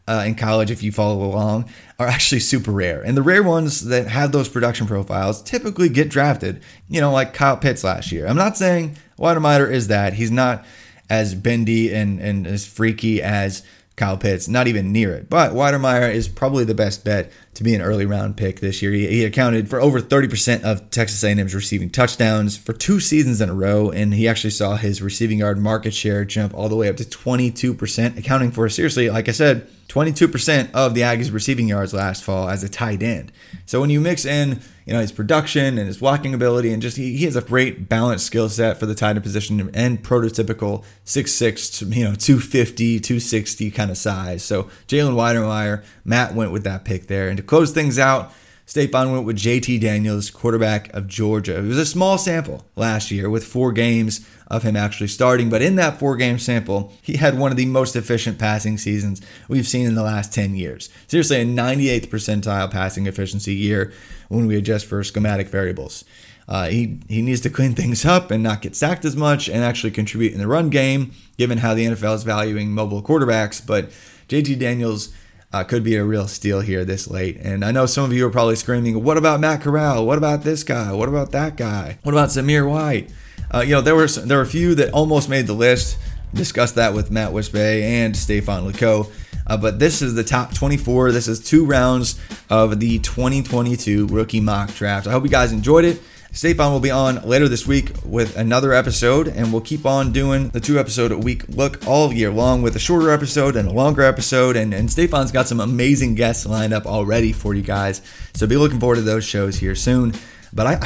uh, 0.08 0.24
in 0.26 0.34
college, 0.34 0.70
if 0.70 0.82
you 0.82 0.90
follow 0.92 1.24
along, 1.24 1.68
are 1.98 2.06
actually 2.06 2.40
super 2.40 2.72
rare. 2.72 3.02
And 3.02 3.16
the 3.16 3.22
rare 3.22 3.42
ones 3.42 3.86
that 3.86 4.08
have 4.08 4.32
those 4.32 4.48
production 4.48 4.86
profiles 4.86 5.42
typically 5.42 5.88
get 5.88 6.08
drafted, 6.08 6.62
you 6.88 7.00
know, 7.00 7.12
like 7.12 7.34
Kyle 7.34 7.56
Pitts 7.56 7.84
last 7.84 8.10
year. 8.10 8.26
I'm 8.26 8.36
not 8.36 8.56
saying 8.56 8.96
Wydermyer 9.18 9.70
is 9.70 9.88
that. 9.88 10.14
He's 10.14 10.30
not 10.30 10.64
as 11.08 11.34
bendy 11.34 11.94
and, 11.94 12.20
and 12.20 12.46
as 12.46 12.66
freaky 12.66 13.22
as 13.22 13.62
Kyle 13.96 14.16
Pitts, 14.16 14.48
not 14.48 14.66
even 14.66 14.90
near 14.90 15.12
it. 15.14 15.28
But 15.28 15.52
Wydermyer 15.52 16.12
is 16.12 16.26
probably 16.26 16.64
the 16.64 16.74
best 16.74 17.04
bet 17.04 17.30
to 17.54 17.62
be 17.62 17.74
an 17.74 17.82
early 17.82 18.06
round 18.06 18.36
pick 18.36 18.60
this 18.60 18.80
year. 18.80 18.90
He, 18.92 19.06
he, 19.06 19.24
accounted 19.24 19.68
for 19.68 19.80
over 19.80 20.00
30% 20.00 20.62
of 20.62 20.90
Texas 20.90 21.22
A&M's 21.22 21.54
receiving 21.54 21.90
touchdowns 21.90 22.56
for 22.56 22.72
two 22.72 22.98
seasons 22.98 23.40
in 23.40 23.50
a 23.50 23.54
row, 23.54 23.90
and 23.90 24.14
he 24.14 24.26
actually 24.26 24.50
saw 24.50 24.76
his 24.76 25.02
receiving 25.02 25.38
yard 25.38 25.58
market 25.58 25.92
share 25.92 26.24
jump 26.24 26.54
all 26.54 26.70
the 26.70 26.76
way 26.76 26.88
up 26.88 26.96
to 26.96 27.04
22%, 27.04 28.18
accounting 28.18 28.50
for 28.50 28.68
seriously, 28.68 29.10
like 29.10 29.28
I 29.28 29.32
said, 29.32 29.68
22% 29.92 30.70
of 30.72 30.94
the 30.94 31.02
Aggies 31.02 31.30
receiving 31.30 31.68
yards 31.68 31.92
last 31.92 32.24
fall 32.24 32.48
as 32.48 32.64
a 32.64 32.68
tight 32.68 33.02
end. 33.02 33.30
So 33.66 33.78
when 33.78 33.90
you 33.90 34.00
mix 34.00 34.24
in, 34.24 34.62
you 34.86 34.94
know, 34.94 35.00
his 35.00 35.12
production 35.12 35.76
and 35.76 35.86
his 35.86 35.98
blocking 35.98 36.32
ability 36.32 36.72
and 36.72 36.80
just 36.80 36.96
he, 36.96 37.14
he 37.14 37.26
has 37.26 37.36
a 37.36 37.42
great 37.42 37.90
balanced 37.90 38.24
skill 38.24 38.48
set 38.48 38.80
for 38.80 38.86
the 38.86 38.94
tight 38.94 39.16
end 39.16 39.22
position 39.22 39.70
and 39.74 40.02
prototypical 40.02 40.82
6'6, 41.04 41.94
you 41.94 42.04
know, 42.04 42.14
250, 42.14 43.00
260 43.00 43.70
kind 43.70 43.90
of 43.90 43.98
size. 43.98 44.42
So 44.42 44.64
Jalen 44.88 45.14
Wydermyer, 45.14 45.84
Matt 46.06 46.34
went 46.34 46.52
with 46.52 46.64
that 46.64 46.86
pick 46.86 47.08
there. 47.08 47.28
And 47.28 47.36
to 47.36 47.42
close 47.42 47.70
things 47.70 47.98
out, 47.98 48.32
Stefan 48.64 49.12
went 49.12 49.26
with 49.26 49.36
JT 49.36 49.78
Daniels, 49.82 50.30
quarterback 50.30 50.90
of 50.94 51.06
Georgia. 51.06 51.58
It 51.58 51.66
was 51.66 51.76
a 51.76 51.84
small 51.84 52.16
sample 52.16 52.64
last 52.76 53.10
year 53.10 53.28
with 53.28 53.44
four 53.44 53.72
games 53.72 54.26
of 54.52 54.62
him 54.62 54.76
actually 54.76 55.08
starting, 55.08 55.48
but 55.48 55.62
in 55.62 55.76
that 55.76 55.98
four 55.98 56.14
game 56.14 56.38
sample, 56.38 56.92
he 57.00 57.16
had 57.16 57.38
one 57.38 57.50
of 57.50 57.56
the 57.56 57.64
most 57.64 57.96
efficient 57.96 58.38
passing 58.38 58.76
seasons 58.76 59.22
we've 59.48 59.66
seen 59.66 59.86
in 59.86 59.94
the 59.94 60.02
last 60.02 60.32
10 60.32 60.54
years. 60.54 60.90
Seriously, 61.08 61.40
a 61.40 61.44
98th 61.46 62.08
percentile 62.08 62.70
passing 62.70 63.06
efficiency 63.06 63.54
year 63.54 63.92
when 64.28 64.46
we 64.46 64.56
adjust 64.56 64.84
for 64.84 65.02
schematic 65.02 65.48
variables. 65.48 66.04
Uh, 66.46 66.68
he, 66.68 66.98
he 67.08 67.22
needs 67.22 67.40
to 67.40 67.48
clean 67.48 67.74
things 67.74 68.04
up 68.04 68.30
and 68.30 68.42
not 68.42 68.60
get 68.60 68.76
sacked 68.76 69.06
as 69.06 69.16
much 69.16 69.48
and 69.48 69.64
actually 69.64 69.90
contribute 69.90 70.32
in 70.32 70.38
the 70.38 70.46
run 70.46 70.68
game, 70.68 71.12
given 71.38 71.58
how 71.58 71.72
the 71.72 71.86
NFL 71.86 72.16
is 72.16 72.22
valuing 72.22 72.72
mobile 72.72 73.02
quarterbacks. 73.02 73.66
But 73.66 73.88
JT 74.28 74.58
Daniels 74.58 75.14
uh, 75.50 75.64
could 75.64 75.82
be 75.82 75.96
a 75.96 76.04
real 76.04 76.28
steal 76.28 76.60
here 76.60 76.84
this 76.84 77.08
late. 77.08 77.38
And 77.38 77.64
I 77.64 77.70
know 77.70 77.86
some 77.86 78.04
of 78.04 78.12
you 78.12 78.26
are 78.26 78.30
probably 78.30 78.56
screaming, 78.56 79.02
what 79.02 79.16
about 79.16 79.40
Matt 79.40 79.62
Corral? 79.62 80.04
What 80.04 80.18
about 80.18 80.42
this 80.42 80.62
guy? 80.62 80.92
What 80.92 81.08
about 81.08 81.32
that 81.32 81.56
guy? 81.56 81.98
What 82.02 82.12
about 82.12 82.28
Zamir 82.28 82.68
White? 82.68 83.10
Uh, 83.52 83.60
you 83.60 83.72
know, 83.72 83.80
there 83.80 83.94
were 83.94 84.06
there 84.06 84.38
were 84.38 84.44
a 84.44 84.46
few 84.46 84.74
that 84.76 84.92
almost 84.92 85.28
made 85.28 85.46
the 85.46 85.52
list. 85.52 85.98
Discussed 86.34 86.76
that 86.76 86.94
with 86.94 87.10
Matt 87.10 87.32
Wispe 87.32 87.82
and 87.82 88.16
Stefan 88.16 88.70
Leco. 88.70 89.10
Uh, 89.46 89.56
but 89.56 89.78
this 89.78 90.00
is 90.00 90.14
the 90.14 90.24
top 90.24 90.54
24. 90.54 91.12
This 91.12 91.28
is 91.28 91.40
two 91.40 91.66
rounds 91.66 92.18
of 92.48 92.80
the 92.80 93.00
2022 93.00 94.06
rookie 94.06 94.40
mock 94.40 94.72
draft. 94.74 95.06
I 95.06 95.10
hope 95.10 95.24
you 95.24 95.30
guys 95.30 95.52
enjoyed 95.52 95.84
it. 95.84 96.00
Stefan 96.34 96.72
will 96.72 96.80
be 96.80 96.90
on 96.90 97.16
later 97.28 97.46
this 97.46 97.66
week 97.66 97.90
with 98.06 98.38
another 98.38 98.72
episode, 98.72 99.28
and 99.28 99.52
we'll 99.52 99.60
keep 99.60 99.84
on 99.84 100.12
doing 100.12 100.48
the 100.48 100.60
two 100.60 100.78
episode 100.78 101.12
a 101.12 101.18
week 101.18 101.46
look 101.48 101.86
all 101.86 102.10
year 102.10 102.30
long 102.30 102.62
with 102.62 102.74
a 102.74 102.78
shorter 102.78 103.10
episode 103.10 103.54
and 103.54 103.68
a 103.68 103.72
longer 103.72 104.00
episode. 104.00 104.56
And, 104.56 104.72
and 104.72 104.90
Stefan's 104.90 105.30
got 105.30 105.46
some 105.46 105.60
amazing 105.60 106.14
guests 106.14 106.46
lined 106.46 106.72
up 106.72 106.86
already 106.86 107.34
for 107.34 107.52
you 107.52 107.60
guys. 107.60 108.00
So 108.32 108.46
be 108.46 108.56
looking 108.56 108.80
forward 108.80 108.96
to 108.96 109.02
those 109.02 109.24
shows 109.26 109.58
here 109.58 109.74
soon. 109.74 110.14
But 110.54 110.66
I, 110.66 110.80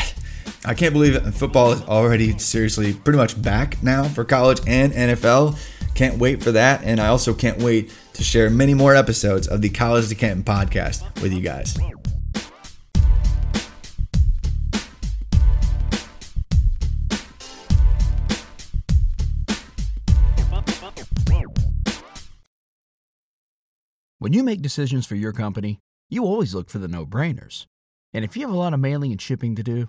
I 0.69 0.75
can't 0.75 0.93
believe 0.93 1.33
football 1.37 1.71
is 1.71 1.83
already 1.83 2.37
seriously 2.39 2.93
pretty 2.93 3.19
much 3.19 3.41
back 3.41 3.81
now 3.85 4.03
for 4.03 4.25
college 4.25 4.59
and 4.67 4.93
NFL. 4.93 5.57
Can't 5.95 6.19
wait 6.19 6.43
for 6.43 6.51
that. 6.51 6.83
And 6.83 7.01
I 7.01 7.07
also 7.07 7.33
can't 7.33 7.63
wait 7.63 7.93
to 8.15 8.25
share 8.25 8.51
many 8.51 8.75
more 8.75 8.97
episodes 8.97 9.47
of 9.47 9.63
the 9.63 9.69
College 9.69 10.09
to 10.09 10.17
Canton 10.17 10.43
podcast 10.43 11.23
with 11.23 11.33
you 11.33 11.41
guys. 11.41 11.79
When 24.19 24.33
you 24.33 24.43
make 24.43 24.63
decisions 24.63 25.07
for 25.07 25.15
your 25.15 25.33
company, 25.33 25.79
you 26.09 26.25
always 26.25 26.57
look 26.57 26.69
for 26.71 26.79
the 26.79 26.89
no 26.89 27.07
brainers. 27.07 27.67
And 28.13 28.25
if 28.25 28.37
you 28.37 28.43
have 28.43 28.51
a 28.51 28.59
lot 28.59 28.75
of 28.75 28.81
mailing 28.81 29.13
and 29.13 29.23
shipping 29.23 29.55
to 29.55 29.63
do, 29.63 29.89